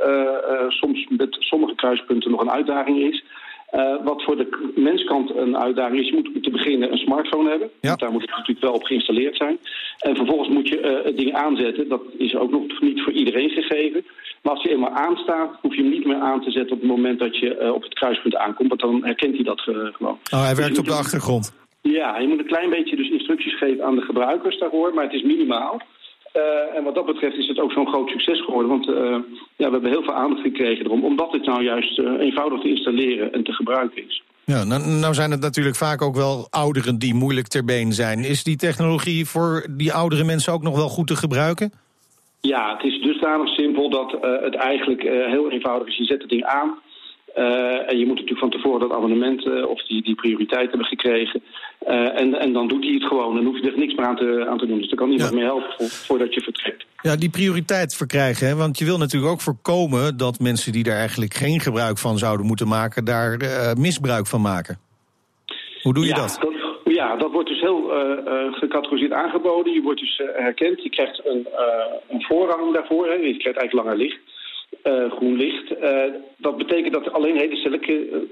soms 0.67 1.07
met 1.09 1.35
sommige 1.39 1.75
kruispunten 1.75 2.31
nog 2.31 2.41
een 2.41 2.51
uitdaging 2.51 3.13
is. 3.13 3.23
Uh, 3.73 4.03
wat 4.03 4.23
voor 4.23 4.37
de 4.37 4.71
menskant 4.75 5.35
een 5.35 5.57
uitdaging 5.57 5.99
is, 5.99 6.09
je 6.09 6.15
moet 6.15 6.43
te 6.43 6.49
beginnen 6.49 6.91
een 6.91 6.97
smartphone 6.97 7.49
hebben. 7.49 7.69
Ja. 7.81 7.95
Daar 7.95 8.11
moet 8.11 8.21
het 8.21 8.29
natuurlijk 8.29 8.59
wel 8.59 8.73
op 8.73 8.83
geïnstalleerd 8.83 9.37
zijn. 9.37 9.57
En 9.99 10.15
vervolgens 10.15 10.49
moet 10.49 10.67
je 10.67 10.79
uh, 10.81 11.05
het 11.05 11.17
ding 11.17 11.33
aanzetten. 11.33 11.89
Dat 11.89 12.01
is 12.17 12.35
ook 12.35 12.51
nog 12.51 12.81
niet 12.81 13.01
voor 13.01 13.13
iedereen 13.13 13.49
gegeven. 13.49 14.05
Maar 14.41 14.53
als 14.53 14.63
hij 14.63 14.71
eenmaal 14.71 14.89
aanstaat, 14.89 15.57
hoef 15.61 15.75
je 15.75 15.81
hem 15.81 15.91
niet 15.91 16.05
meer 16.05 16.19
aan 16.19 16.41
te 16.41 16.51
zetten 16.51 16.75
op 16.75 16.81
het 16.81 16.89
moment 16.89 17.19
dat 17.19 17.37
je 17.37 17.59
uh, 17.61 17.73
op 17.73 17.83
het 17.83 17.93
kruispunt 17.93 18.35
aankomt. 18.35 18.69
Want 18.69 18.81
dan 18.81 19.05
herkent 19.05 19.35
hij 19.35 19.43
dat 19.43 19.61
gewoon. 19.61 20.19
Oh, 20.33 20.43
hij 20.43 20.55
werkt 20.55 20.69
dus 20.69 20.79
op 20.79 20.85
de 20.85 20.93
achtergrond. 20.93 21.53
Ja, 21.81 22.17
je 22.17 22.27
moet 22.27 22.39
een 22.39 22.45
klein 22.45 22.69
beetje 22.69 22.95
dus 22.95 23.09
instructies 23.09 23.57
geven 23.57 23.85
aan 23.85 23.95
de 23.95 24.01
gebruikers 24.01 24.59
daarvoor, 24.59 24.93
maar 24.93 25.03
het 25.03 25.13
is 25.13 25.23
minimaal. 25.23 25.81
Uh, 26.35 26.77
en 26.77 26.83
wat 26.83 26.95
dat 26.95 27.05
betreft 27.05 27.37
is 27.37 27.47
het 27.47 27.59
ook 27.59 27.71
zo'n 27.71 27.87
groot 27.87 28.09
succes 28.09 28.41
geworden. 28.43 28.69
Want 28.69 28.87
uh, 28.87 28.95
ja, 29.55 29.67
we 29.67 29.71
hebben 29.71 29.89
heel 29.89 30.03
veel 30.03 30.13
aandacht 30.13 30.41
gekregen 30.41 30.85
erom. 30.85 31.03
Omdat 31.03 31.31
dit 31.31 31.45
nou 31.45 31.63
juist 31.63 31.99
uh, 31.99 32.11
eenvoudig 32.19 32.61
te 32.61 32.69
installeren 32.69 33.33
en 33.33 33.43
te 33.43 33.51
gebruiken 33.51 34.07
is. 34.07 34.23
Ja, 34.43 34.63
nou, 34.63 34.81
nou 34.87 35.13
zijn 35.13 35.31
het 35.31 35.41
natuurlijk 35.41 35.75
vaak 35.75 36.01
ook 36.01 36.15
wel 36.15 36.47
ouderen 36.49 36.99
die 36.99 37.13
moeilijk 37.13 37.47
ter 37.47 37.65
been 37.65 37.93
zijn. 37.93 38.19
Is 38.19 38.43
die 38.43 38.55
technologie 38.55 39.25
voor 39.25 39.65
die 39.69 39.93
oudere 39.93 40.23
mensen 40.23 40.53
ook 40.53 40.63
nog 40.63 40.75
wel 40.75 40.87
goed 40.87 41.07
te 41.07 41.15
gebruiken? 41.15 41.71
Ja, 42.41 42.73
het 42.77 42.85
is 42.85 43.01
dusdanig 43.01 43.47
simpel 43.47 43.89
dat 43.89 44.11
het 44.21 44.55
eigenlijk 44.55 45.01
heel 45.01 45.51
eenvoudig 45.51 45.87
is. 45.87 45.97
Je 45.97 46.03
zet 46.03 46.21
het 46.21 46.29
ding 46.29 46.43
aan. 46.43 46.79
Uh, 47.37 47.91
en 47.91 47.97
je 47.97 48.05
moet 48.05 48.15
natuurlijk 48.15 48.39
van 48.39 48.49
tevoren 48.49 48.79
dat 48.79 48.97
abonnement 48.97 49.45
uh, 49.45 49.67
of 49.67 49.83
die, 49.83 50.03
die 50.03 50.15
prioriteit 50.15 50.69
hebben 50.69 50.87
gekregen. 50.87 51.43
Uh, 51.87 52.19
en, 52.19 52.39
en 52.39 52.53
dan 52.53 52.67
doet 52.67 52.83
hij 52.83 52.93
het 52.93 53.03
gewoon. 53.03 53.35
Dan 53.35 53.45
hoef 53.45 53.59
je 53.59 53.71
er 53.71 53.77
niks 53.77 53.95
meer 53.95 54.05
aan 54.05 54.15
te, 54.15 54.45
aan 54.49 54.57
te 54.57 54.65
doen. 54.65 54.77
Dus 54.77 54.89
dan 54.89 54.97
kan 54.97 55.09
niemand 55.09 55.29
ja. 55.29 55.35
meer 55.35 55.45
helpen 55.45 55.73
voor, 55.77 55.87
voordat 55.87 56.33
je 56.33 56.41
vertrekt. 56.41 56.85
Ja, 57.01 57.15
die 57.15 57.29
prioriteit 57.29 57.95
verkrijgen. 57.95 58.47
Hè? 58.47 58.55
Want 58.55 58.77
je 58.79 58.85
wil 58.85 58.97
natuurlijk 58.97 59.31
ook 59.31 59.41
voorkomen 59.41 60.17
dat 60.17 60.39
mensen 60.39 60.71
die 60.71 60.83
daar 60.83 60.97
eigenlijk 60.97 61.33
geen 61.33 61.59
gebruik 61.59 61.97
van 61.97 62.17
zouden 62.17 62.45
moeten 62.45 62.67
maken, 62.67 63.05
daar 63.05 63.37
misbruik 63.77 64.27
van 64.27 64.41
maken. 64.41 64.79
Hoe 65.81 65.93
doe 65.93 66.03
je 66.03 66.09
ja, 66.09 66.15
dat? 66.15 66.37
dat? 66.41 66.53
Ja, 66.93 67.15
dat 67.15 67.31
wordt 67.31 67.49
dus 67.49 67.61
heel 67.61 67.91
gecategoriseerd 68.51 69.11
aangeboden. 69.11 69.73
Je 69.73 69.81
wordt 69.81 69.99
dus 69.99 70.21
herkend. 70.35 70.83
Je 70.83 70.89
krijgt 70.89 71.21
een, 71.25 71.47
een 72.09 72.23
voorrang 72.23 72.73
daarvoor. 72.73 73.07
Hè. 73.07 73.13
Je 73.13 73.37
krijgt 73.37 73.59
eigenlijk 73.59 73.73
langer 73.73 73.97
licht. 73.97 74.19
Uh, 74.87 75.11
groen 75.11 75.35
licht. 75.35 75.71
Uh, 75.71 76.13
dat 76.37 76.57
betekent 76.57 76.93
dat 76.93 77.13
alleen 77.13 77.37
hele 77.37 77.55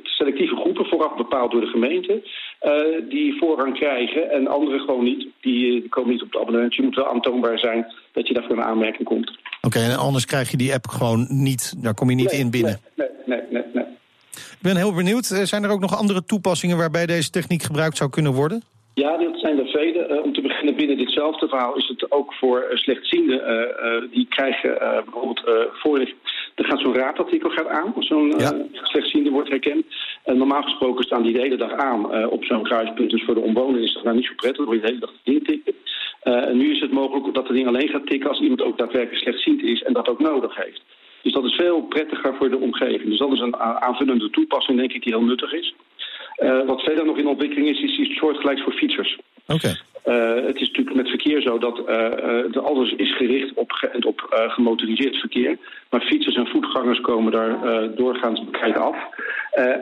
selectieve 0.04 0.56
groepen 0.56 0.86
vooraf 0.86 1.16
bepaald 1.16 1.52
door 1.52 1.62
de 1.62 1.68
gemeente 1.68 2.22
uh, 2.64 3.10
die 3.10 3.38
voorrang 3.40 3.76
krijgen 3.76 4.32
en 4.32 4.48
anderen 4.48 4.80
gewoon 4.80 5.04
niet. 5.04 5.28
Die, 5.42 5.72
die, 5.82 5.90
komen 5.90 6.12
niet 6.12 6.22
op 6.22 6.32
het 6.32 6.42
abonnement. 6.42 6.76
Je 6.76 6.82
moet 6.82 6.96
wel 6.96 7.08
aantoonbaar 7.08 7.60
zijn 7.60 7.94
dat 8.12 8.28
je 8.28 8.34
daarvoor 8.34 8.58
een 8.58 8.64
aanmerking 8.64 9.08
komt. 9.08 9.30
Oké, 9.30 9.78
okay, 9.78 9.84
en 9.84 9.98
anders 9.98 10.26
krijg 10.26 10.52
je 10.52 10.58
die 10.58 10.74
app 10.74 10.88
gewoon 10.88 11.26
niet, 11.30 11.84
daar 11.84 11.94
kom 11.94 12.10
je 12.10 12.16
niet 12.16 12.32
nee, 12.32 12.40
in 12.40 12.52
binnen. 12.52 12.80
Nee, 12.96 13.08
nee, 13.26 13.42
nee, 13.50 13.64
nee, 13.74 13.86
Ik 14.34 14.60
ben 14.62 14.76
heel 14.76 14.94
benieuwd. 14.94 15.26
Zijn 15.26 15.64
er 15.64 15.72
ook 15.72 15.82
nog 15.82 15.98
andere 15.98 16.26
toepassingen 16.26 16.78
waarbij 16.78 17.06
deze 17.06 17.30
techniek 17.30 17.64
gebruikt 17.64 17.98
zou 17.98 18.10
kunnen 18.10 18.34
worden? 18.34 18.64
Ja, 18.94 19.18
dat 19.18 19.40
zijn 19.40 19.60
er 19.60 19.68
vele. 19.68 20.08
Uh, 20.10 20.24
om 20.24 20.34
te 20.34 20.42
beginnen 20.42 20.76
binnen 20.76 20.98
ditzelfde 20.98 21.48
verhaal 21.48 21.76
is 21.76 21.88
het 21.88 22.12
ook 22.12 22.34
voor 22.34 22.66
slechtzienden. 22.74 23.40
Uh, 23.40 24.12
die 24.12 24.28
krijgen 24.30 24.78
bijvoorbeeld 24.80 25.42
voorlichting. 25.74 26.33
Er 26.56 26.66
gaat 26.66 26.80
zo'n 26.80 26.96
raadartikel 26.96 27.50
gaat 27.50 27.68
aan 27.68 27.94
zo'n 28.00 28.34
ja. 28.38 28.66
slechtziende 28.74 29.30
wordt 29.30 29.50
herkend. 29.50 29.86
En 30.24 30.38
normaal 30.38 30.62
gesproken 30.62 31.04
staan 31.04 31.24
die 31.24 31.34
de 31.34 31.42
hele 31.42 31.58
dag 31.58 31.72
aan 31.72 32.30
op 32.30 32.44
zo'n 32.44 32.64
kruispunt. 32.64 33.10
Dus 33.10 33.24
voor 33.24 33.34
de 33.34 33.40
omwonenden 33.40 33.84
is 33.84 33.94
dat 33.94 34.04
nou 34.04 34.16
niet 34.16 34.26
zo 34.26 34.34
prettig. 34.36 34.66
Dan 34.66 34.76
je 34.76 34.82
de 34.82 34.88
hele 34.88 35.00
dag 35.00 35.12
het 35.12 35.20
ding 35.24 35.48
tikken. 35.48 35.74
en 36.22 36.58
nu 36.58 36.72
is 36.72 36.80
het 36.80 36.92
mogelijk 36.92 37.34
dat 37.34 37.48
het 37.48 37.56
ding 37.56 37.68
alleen 37.68 37.90
gaat 37.90 38.08
tikken 38.08 38.30
als 38.30 38.40
iemand 38.40 38.62
ook 38.62 38.78
daadwerkelijk 38.78 39.22
slechtziend 39.22 39.62
is 39.64 39.84
en 39.84 39.94
dat 39.94 40.08
ook 40.08 40.20
nodig 40.20 40.56
heeft. 40.56 40.82
Dus 41.24 41.34
dat 41.34 41.46
is 41.46 41.56
veel 41.56 41.82
prettiger 41.82 42.36
voor 42.36 42.50
de 42.50 42.58
omgeving. 42.58 43.10
Dus 43.10 43.18
dat 43.18 43.32
is 43.32 43.40
een 43.40 43.58
aanvullende 43.58 44.30
toepassing, 44.30 44.78
denk 44.78 44.94
ik, 44.94 45.04
die 45.04 45.14
heel 45.14 45.26
nuttig 45.26 45.54
is. 45.54 45.76
Uh, 46.38 46.66
wat 46.66 46.82
verder 46.82 47.06
nog 47.06 47.18
in 47.18 47.28
ontwikkeling 47.28 47.70
is, 47.70 47.82
is 47.82 47.98
iets 47.98 48.18
soortgelijks 48.18 48.62
voor 48.64 48.74
fietsers. 48.74 49.20
Oké. 49.48 49.54
Okay. 49.54 49.76
Uh, 50.06 50.46
het 50.46 50.56
is 50.56 50.68
natuurlijk 50.68 50.96
met 50.96 51.10
verkeer 51.10 51.42
zo 51.42 51.58
dat 51.58 51.80
uh, 51.80 52.64
alles 52.64 52.92
is 52.92 53.16
gericht 53.16 53.54
op, 53.54 53.90
op 54.06 54.48
gemotoriseerd 54.48 55.16
verkeer. 55.16 55.58
Maar 55.90 56.02
fietsers 56.02 56.36
en 56.36 56.48
voetgangers 56.48 57.02
komen 57.02 57.32
daar 57.32 57.58
doorgaans 57.96 58.46
bekijkt 58.46 58.78
af. 58.78 58.96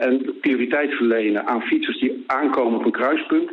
en 0.00 0.34
prioriteit 0.40 0.92
verlenen 0.92 1.46
aan 1.46 1.62
fietsers 1.62 2.00
die 2.00 2.24
aankomen 2.26 2.78
op 2.78 2.84
een 2.84 2.92
kruispunt... 2.92 3.50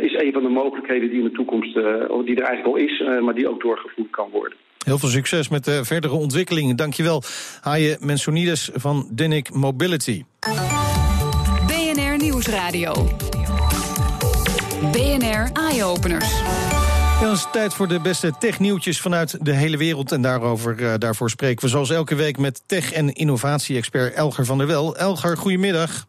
is 0.00 0.14
een 0.14 0.32
van 0.32 0.42
de 0.42 0.48
mogelijkheden 0.48 1.08
die 1.08 1.18
in 1.18 1.24
de 1.24 1.32
toekomst, 1.32 1.74
die 1.74 2.36
er 2.36 2.42
eigenlijk 2.42 2.66
al 2.66 2.76
is, 2.76 3.02
maar 3.20 3.34
die 3.34 3.48
ook 3.48 3.62
doorgevoerd 3.62 4.10
kan 4.10 4.28
worden. 4.30 4.56
Heel 4.84 4.98
veel 4.98 5.08
succes 5.08 5.48
met 5.48 5.64
de 5.64 5.84
verdere 5.84 6.14
ontwikkelingen. 6.14 6.76
Dankjewel, 6.76 7.22
Haje 7.60 7.96
Mensonides 8.00 8.70
van 8.74 9.08
Dinic 9.12 9.54
Mobility. 9.54 10.24
BNR 11.66 12.16
Nieuwsradio. 12.16 12.92
BNR 14.92 15.50
Eye 15.52 15.84
Openers. 15.84 16.30
Ja, 17.20 17.28
het 17.28 17.36
is 17.36 17.46
tijd 17.52 17.74
voor 17.74 17.88
de 17.88 18.00
beste 18.00 18.32
technieuwtjes 18.38 19.00
vanuit 19.00 19.36
de 19.44 19.52
hele 19.52 19.76
wereld. 19.76 20.12
En 20.12 20.22
daarover, 20.22 20.80
uh, 20.80 20.94
daarvoor 20.98 21.30
spreken 21.30 21.64
we 21.64 21.70
zoals 21.70 21.90
elke 21.90 22.14
week 22.14 22.38
met 22.38 22.62
tech- 22.66 22.92
en 22.92 23.12
innovatie-expert 23.12 24.14
Elger 24.14 24.44
van 24.44 24.58
der 24.58 24.66
Wel. 24.66 24.96
Elger, 24.96 25.36
goedemiddag. 25.36 26.06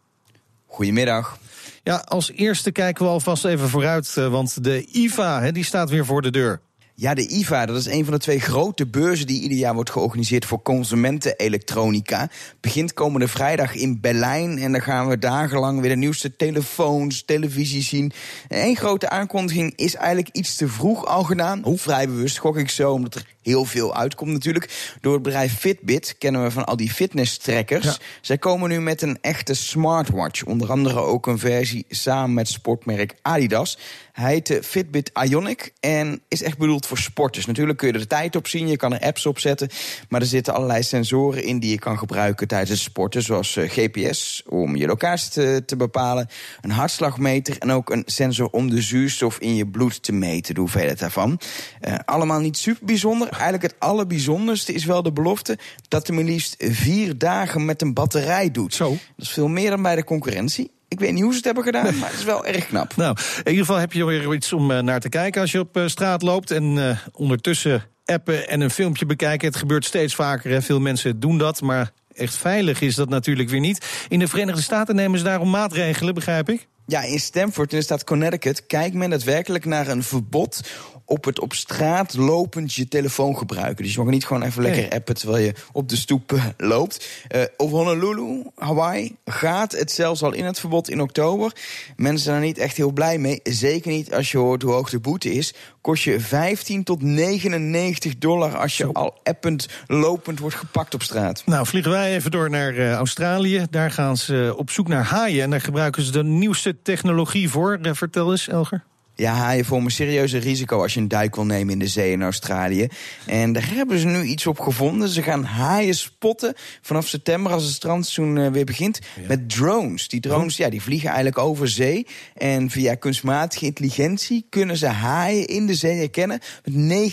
Goedemiddag. 0.66 1.38
Ja, 1.82 1.96
als 1.96 2.30
eerste 2.32 2.72
kijken 2.72 3.04
we 3.04 3.10
alvast 3.10 3.44
even 3.44 3.68
vooruit, 3.68 4.14
uh, 4.18 4.28
want 4.28 4.64
de 4.64 4.86
IFA 4.92 5.40
hè, 5.40 5.52
die 5.52 5.64
staat 5.64 5.90
weer 5.90 6.04
voor 6.04 6.22
de 6.22 6.30
deur. 6.30 6.60
Ja, 7.02 7.14
de 7.14 7.28
IFA, 7.28 7.66
dat 7.66 7.76
is 7.76 7.86
een 7.86 8.04
van 8.04 8.14
de 8.14 8.20
twee 8.20 8.40
grote 8.40 8.86
beurzen 8.86 9.26
die 9.26 9.40
ieder 9.40 9.58
jaar 9.58 9.74
wordt 9.74 9.90
georganiseerd 9.90 10.44
voor 10.44 10.62
consumentenelektronica. 10.62 12.30
Begint 12.60 12.92
komende 12.92 13.28
vrijdag 13.28 13.74
in 13.74 14.00
Berlijn 14.00 14.58
en 14.58 14.72
dan 14.72 14.80
gaan 14.82 15.08
we 15.08 15.18
dagenlang 15.18 15.80
weer 15.80 15.90
de 15.90 15.96
nieuwste 15.96 16.36
telefoons, 16.36 17.24
televisie 17.24 17.82
zien. 17.82 18.12
Eén 18.48 18.76
grote 18.76 19.08
aankondiging 19.08 19.72
is 19.76 19.94
eigenlijk 19.94 20.36
iets 20.36 20.56
te 20.56 20.68
vroeg 20.68 21.06
al 21.06 21.22
gedaan. 21.22 21.60
Hoe 21.62 21.78
vrij 21.78 22.06
bewust 22.06 22.38
gok 22.38 22.56
ik 22.56 22.70
zo, 22.70 22.92
omdat 22.92 23.14
er 23.14 23.26
heel 23.42 23.64
veel 23.64 23.96
uitkomt 23.96 24.32
natuurlijk. 24.32 24.96
Door 25.00 25.12
het 25.12 25.22
bedrijf 25.22 25.58
Fitbit 25.58 26.14
kennen 26.18 26.42
we 26.42 26.50
van 26.50 26.64
al 26.64 26.76
die 26.76 26.90
fitness-trackers. 26.90 27.84
Ja. 27.84 27.96
Zij 28.20 28.38
komen 28.38 28.68
nu 28.68 28.80
met 28.80 29.02
een 29.02 29.18
echte 29.20 29.54
smartwatch. 29.54 30.44
Onder 30.44 30.70
andere 30.70 31.00
ook 31.00 31.26
een 31.26 31.38
versie 31.38 31.84
samen 31.88 32.34
met 32.34 32.48
sportmerk 32.48 33.14
Adidas. 33.22 33.78
Hij 34.12 34.32
heet 34.32 34.46
de 34.46 34.62
Fitbit 34.62 35.10
Ionic 35.24 35.72
en 35.80 36.22
is 36.28 36.42
echt 36.42 36.58
bedoeld 36.58 36.86
voor 36.86 36.98
sporters. 36.98 37.46
Natuurlijk 37.46 37.78
kun 37.78 37.88
je 37.88 37.94
er 37.94 38.00
de 38.00 38.06
tijd 38.06 38.36
op 38.36 38.46
zien, 38.46 38.68
je 38.68 38.76
kan 38.76 38.92
er 38.92 39.00
apps 39.00 39.26
op 39.26 39.38
zetten. 39.38 39.68
Maar 40.08 40.20
er 40.20 40.26
zitten 40.26 40.54
allerlei 40.54 40.82
sensoren 40.82 41.44
in 41.44 41.58
die 41.58 41.70
je 41.70 41.78
kan 41.78 41.98
gebruiken 41.98 42.48
tijdens 42.48 42.70
het 42.70 42.78
sporten. 42.78 43.22
Zoals 43.22 43.56
uh, 43.56 43.70
GPS 43.70 44.42
om 44.48 44.76
je 44.76 44.86
locatie 44.86 45.30
te, 45.30 45.62
te, 45.66 45.76
bepalen. 45.76 46.28
Een 46.60 46.70
hartslagmeter 46.70 47.58
en 47.58 47.70
ook 47.70 47.90
een 47.90 48.02
sensor 48.06 48.48
om 48.50 48.70
de 48.70 48.82
zuurstof 48.82 49.38
in 49.38 49.54
je 49.54 49.66
bloed 49.66 50.02
te 50.02 50.12
meten. 50.12 50.54
De 50.54 50.60
hoeveelheid 50.60 50.98
daarvan. 50.98 51.40
Uh, 51.80 51.94
allemaal 52.04 52.40
niet 52.40 52.56
super 52.56 52.86
bijzonder. 52.86 53.28
Eigenlijk 53.28 53.62
het 53.62 53.76
allerbijzonderste 53.78 54.72
is 54.72 54.84
wel 54.84 55.02
de 55.02 55.12
belofte... 55.12 55.58
dat 55.88 56.06
hij 56.06 56.16
maar 56.16 56.24
liefst 56.24 56.54
vier 56.58 57.18
dagen 57.18 57.64
met 57.64 57.82
een 57.82 57.94
batterij 57.94 58.50
doet. 58.50 58.74
Zo. 58.74 58.88
Dat 58.90 59.26
is 59.26 59.30
veel 59.30 59.48
meer 59.48 59.70
dan 59.70 59.82
bij 59.82 59.96
de 59.96 60.04
concurrentie. 60.04 60.70
Ik 60.92 61.00
weet 61.00 61.12
niet 61.12 61.22
hoe 61.22 61.30
ze 61.30 61.36
het 61.36 61.44
hebben 61.44 61.64
gedaan, 61.64 61.96
maar 61.98 62.10
het 62.10 62.18
is 62.18 62.24
wel 62.24 62.46
erg 62.46 62.66
knap. 62.66 62.96
Nou, 62.96 63.16
in 63.36 63.50
ieder 63.50 63.64
geval 63.64 63.80
heb 63.80 63.92
je 63.92 64.04
weer 64.04 64.34
iets 64.34 64.52
om 64.52 64.70
uh, 64.70 64.78
naar 64.78 65.00
te 65.00 65.08
kijken 65.08 65.40
als 65.40 65.52
je 65.52 65.58
op 65.58 65.76
uh, 65.76 65.86
straat 65.86 66.22
loopt. 66.22 66.50
En 66.50 66.76
uh, 66.76 66.96
ondertussen 67.12 67.84
appen 68.04 68.48
en 68.48 68.60
een 68.60 68.70
filmpje 68.70 69.06
bekijken. 69.06 69.48
Het 69.48 69.56
gebeurt 69.56 69.84
steeds 69.84 70.14
vaker. 70.14 70.50
Hè. 70.50 70.62
Veel 70.62 70.80
mensen 70.80 71.20
doen 71.20 71.38
dat, 71.38 71.60
maar 71.60 71.92
echt 72.14 72.36
veilig 72.36 72.80
is 72.80 72.94
dat 72.94 73.08
natuurlijk 73.08 73.48
weer 73.48 73.60
niet. 73.60 73.86
In 74.08 74.18
de 74.18 74.28
Verenigde 74.28 74.62
Staten 74.62 74.94
nemen 74.94 75.18
ze 75.18 75.24
daarom 75.24 75.50
maatregelen, 75.50 76.14
begrijp 76.14 76.48
ik? 76.48 76.68
Ja, 76.86 77.02
in 77.02 77.20
Stanford, 77.20 77.72
in 77.72 77.78
de 77.78 77.84
staat 77.84 78.04
Connecticut, 78.04 78.66
kijkt 78.66 78.94
men 78.94 79.10
daadwerkelijk 79.10 79.64
naar 79.64 79.88
een 79.88 80.02
verbod 80.02 80.60
op 81.04 81.24
het 81.24 81.40
op 81.40 81.52
straat 81.52 82.14
lopend 82.14 82.74
je 82.74 82.88
telefoon 82.88 83.36
gebruiken. 83.36 83.84
Dus 83.84 83.94
je 83.94 84.00
mag 84.00 84.08
niet 84.08 84.26
gewoon 84.26 84.42
even 84.42 84.62
lekker 84.62 84.90
appen 84.90 85.14
terwijl 85.14 85.44
je 85.44 85.54
op 85.72 85.88
de 85.88 85.96
stoep 85.96 86.32
uh, 86.32 86.44
loopt. 86.56 87.08
Uh, 87.36 87.42
op 87.56 87.70
Honolulu, 87.70 88.42
Hawaii, 88.54 89.16
gaat 89.24 89.72
het 89.72 89.92
zelfs 89.92 90.22
al 90.22 90.32
in 90.32 90.44
het 90.44 90.60
verbod 90.60 90.90
in 90.90 91.00
oktober. 91.00 91.52
Mensen 91.96 92.24
zijn 92.24 92.36
er 92.36 92.46
niet 92.46 92.58
echt 92.58 92.76
heel 92.76 92.92
blij 92.92 93.18
mee. 93.18 93.40
Zeker 93.42 93.90
niet 93.90 94.14
als 94.14 94.30
je 94.30 94.38
hoort 94.38 94.62
hoe 94.62 94.72
hoog 94.72 94.90
de 94.90 95.00
boete 95.00 95.32
is. 95.32 95.54
Kost 95.80 96.02
je 96.02 96.20
15 96.20 96.84
tot 96.84 97.02
99 97.02 98.18
dollar 98.18 98.56
als 98.58 98.76
je 98.76 98.84
Zo. 98.84 98.92
al 98.92 99.20
append, 99.22 99.68
lopend 99.86 100.38
wordt 100.38 100.56
gepakt 100.56 100.94
op 100.94 101.02
straat. 101.02 101.42
Nou, 101.46 101.66
vliegen 101.66 101.92
wij 101.92 102.14
even 102.14 102.30
door 102.30 102.50
naar 102.50 102.74
uh, 102.74 102.92
Australië. 102.92 103.66
Daar 103.70 103.90
gaan 103.90 104.16
ze 104.16 104.54
op 104.56 104.70
zoek 104.70 104.88
naar 104.88 105.04
haaien. 105.04 105.42
En 105.42 105.50
daar 105.50 105.60
gebruiken 105.60 106.02
ze 106.02 106.12
de 106.12 106.24
nieuwste 106.24 106.82
technologie 106.82 107.50
voor. 107.50 107.78
vertel 107.82 108.30
eens, 108.30 108.48
Elger. 108.48 108.84
Ja, 109.14 109.32
haaien 109.32 109.64
vormen 109.64 109.86
een 109.86 109.92
serieuze 109.92 110.38
risico 110.38 110.82
als 110.82 110.94
je 110.94 111.00
een 111.00 111.08
duik 111.08 111.34
wil 111.34 111.44
nemen 111.44 111.72
in 111.72 111.78
de 111.78 111.86
zee 111.86 112.12
in 112.12 112.22
Australië. 112.22 112.88
En 113.26 113.52
daar 113.52 113.68
hebben 113.74 113.98
ze 113.98 114.06
nu 114.06 114.22
iets 114.22 114.46
op 114.46 114.60
gevonden. 114.60 115.08
Ze 115.08 115.22
gaan 115.22 115.44
haaien 115.44 115.94
spotten 115.94 116.54
vanaf 116.80 117.08
september 117.08 117.52
als 117.52 117.64
het 117.64 117.72
strandseizoen 117.72 118.36
uh, 118.36 118.48
weer 118.48 118.64
begint 118.64 118.98
ja. 119.20 119.22
met 119.28 119.50
drones. 119.50 120.08
Die 120.08 120.20
drones 120.20 120.56
ja, 120.56 120.70
die 120.70 120.82
vliegen 120.82 121.08
eigenlijk 121.08 121.38
over 121.38 121.68
zee. 121.68 122.06
En 122.34 122.70
via 122.70 122.94
kunstmatige 122.94 123.64
intelligentie 123.64 124.46
kunnen 124.48 124.76
ze 124.76 124.86
haaien 124.86 125.46
in 125.46 125.66
de 125.66 125.74
zee 125.74 125.98
herkennen 125.98 126.40
met 126.64 127.12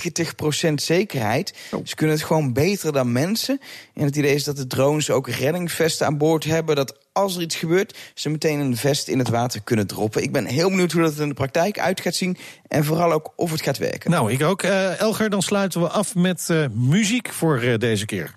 90% 0.70 0.74
zekerheid. 0.74 1.54
Oh. 1.72 1.86
Ze 1.86 1.96
kunnen 1.96 2.16
het 2.16 2.26
gewoon 2.26 2.54
beter 2.54 2.92
dan 2.92 3.12
mensen. 3.12 3.60
En 3.94 4.06
het 4.06 4.16
idee 4.16 4.36
is 4.36 4.44
dat 4.44 4.58
de 4.58 4.68
drones 4.68 5.10
ook 5.10 5.30
reddingsvesten 5.30 6.06
aan 6.06 6.18
boord 6.18 6.44
hebben. 6.44 6.76
Dat 6.76 6.98
als 7.20 7.36
er 7.36 7.42
iets 7.42 7.56
gebeurt, 7.56 7.98
ze 8.14 8.30
meteen 8.30 8.60
een 8.60 8.78
vest 8.78 9.08
in 9.08 9.20
het 9.20 9.30
water 9.30 9.62
kunnen 9.64 9.88
droppen. 9.88 10.24
Ik 10.24 10.32
ben 10.32 10.46
heel 10.46 10.70
benieuwd 10.70 10.92
hoe 10.92 11.02
dat 11.02 11.18
in 11.18 11.28
de 11.28 11.34
praktijk 11.34 11.80
uit 11.80 12.02
gaat 12.02 12.16
zien. 12.16 12.38
En 12.68 12.86
vooral 12.86 13.12
ook 13.12 13.34
of 13.36 13.52
het 13.52 13.62
gaat 13.62 13.78
werken. 13.78 14.12
Nou, 14.12 14.32
ik 14.32 14.44
ook. 14.44 14.64
Uh, 14.64 15.00
Elger, 15.00 15.30
dan 15.30 15.42
sluiten 15.42 15.82
we 15.82 15.88
af 15.88 16.16
met 16.16 16.48
uh, 16.52 16.66
muziek 16.74 17.30
voor 17.30 17.64
uh, 17.64 17.78
deze 17.78 18.06
keer. 18.06 18.36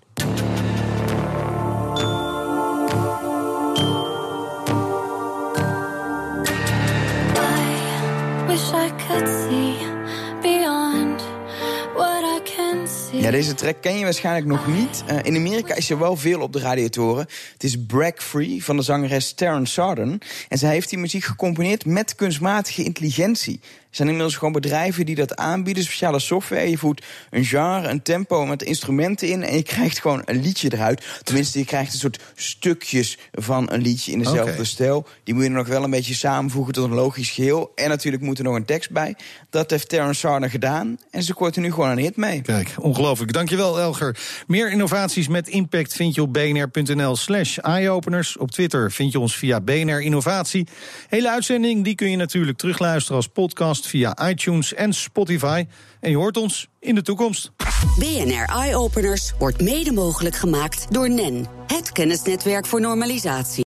Ja, 13.23 13.31
deze 13.31 13.55
track 13.55 13.77
ken 13.81 13.99
je 13.99 14.05
waarschijnlijk 14.05 14.47
nog 14.47 14.67
niet. 14.67 15.05
Uh, 15.11 15.17
in 15.23 15.37
Amerika 15.37 15.75
is 15.75 15.91
er 15.91 15.99
wel 15.99 16.17
veel 16.17 16.41
op 16.41 16.53
de 16.53 16.59
radiatoren. 16.59 17.27
Het 17.53 17.65
is 17.65 17.77
Break 17.87 18.23
Free 18.23 18.65
van 18.65 18.77
de 18.77 18.83
zangeres 18.83 19.33
Taryn 19.33 19.67
Sarden. 19.67 20.19
En 20.49 20.59
zij 20.59 20.71
heeft 20.71 20.91
die 20.91 20.99
muziek 20.99 21.25
gecomponeerd 21.25 21.87
met 21.87 22.15
kunstmatige 22.15 22.85
intelligentie. 22.85 23.61
Er 23.63 23.99
zijn 23.99 24.09
inmiddels 24.09 24.37
gewoon 24.39 24.53
bedrijven 24.53 25.07
die 25.07 25.15
dat 25.15 25.37
aanbieden, 25.37 25.83
speciale 25.83 26.19
software. 26.19 26.71
Je 26.71 26.79
voert 26.79 27.05
een 27.31 27.45
genre, 27.45 27.89
een 27.89 28.03
tempo 28.03 28.47
met 28.47 28.63
instrumenten 28.63 29.29
in 29.29 29.43
en 29.43 29.57
je 29.57 29.63
krijgt 29.63 30.01
gewoon 30.01 30.23
een 30.25 30.41
liedje 30.41 30.73
eruit. 30.73 31.05
Tenminste, 31.23 31.59
je 31.59 31.65
krijgt 31.65 31.93
een 31.93 31.99
soort 31.99 32.23
stukjes 32.35 33.19
van 33.33 33.73
een 33.73 33.83
liedje 33.83 34.13
in 34.13 34.19
dezelfde 34.19 34.53
okay. 34.53 34.65
stijl. 34.65 35.07
Die 35.25 35.35
moet 35.35 35.43
je 35.43 35.51
nog 35.51 35.67
wel 35.67 35.85
een 35.85 35.91
beetje 35.91 36.15
samenvoegen 36.15 36.73
tot 36.73 36.85
een 36.85 36.95
logisch 36.95 37.31
geheel. 37.31 37.73
En 37.75 37.89
natuurlijk 37.89 38.23
moet 38.23 38.39
er 38.39 38.45
nog 38.45 38.55
een 38.55 38.65
tekst 38.65 38.91
bij. 38.91 39.17
Dat 39.51 39.71
heeft 39.71 39.89
Terrence 39.89 40.21
Sarner 40.21 40.51
gedaan 40.51 40.99
en 41.11 41.23
ze 41.23 41.35
kort 41.35 41.57
er 41.57 41.63
nu 41.63 41.73
gewoon 41.73 41.91
een 41.91 41.99
hit 41.99 42.17
mee. 42.17 42.43
Kijk, 42.43 42.75
ongelooflijk. 42.79 43.12
Dankjewel, 43.21 43.81
Elger. 43.81 44.17
Meer 44.47 44.71
innovaties 44.71 45.29
met 45.29 45.49
impact 45.49 45.95
vind 45.95 46.15
je 46.15 46.23
op 46.23 46.33
bnr.nl 46.33 47.17
slash 47.17 47.59
eyeopeners. 47.59 48.37
Op 48.37 48.51
Twitter 48.51 48.93
vind 48.93 49.13
je 49.13 49.19
ons 49.19 49.37
via 49.37 49.61
BNR 49.61 50.01
Innovatie. 50.01 50.67
Hele 51.09 51.31
uitzending 51.31 51.85
die 51.85 51.95
kun 51.95 52.11
je 52.11 52.17
natuurlijk 52.17 52.59
terugluisteren 52.59 53.17
als 53.17 53.29
podcast 53.29 53.87
via 53.87 54.29
iTunes 54.29 54.75
en 54.75 54.93
Spotify. 54.93 55.65
En 56.01 56.11
je 56.11 56.17
hoort 56.17 56.37
ons 56.37 56.69
in 56.81 56.95
de 56.95 57.03
toekomst. 57.03 57.53
BNR 57.99 58.45
Eye 58.45 58.77
Openers 58.77 59.33
wordt 59.39 59.61
mede 59.61 59.93
mogelijk 59.93 60.37
gemaakt 60.37 60.87
door 60.91 61.11
NEN, 61.11 61.47
het 61.67 61.93
kennisnetwerk 61.93 62.67
voor 62.67 62.81
normalisatie. 62.81 63.61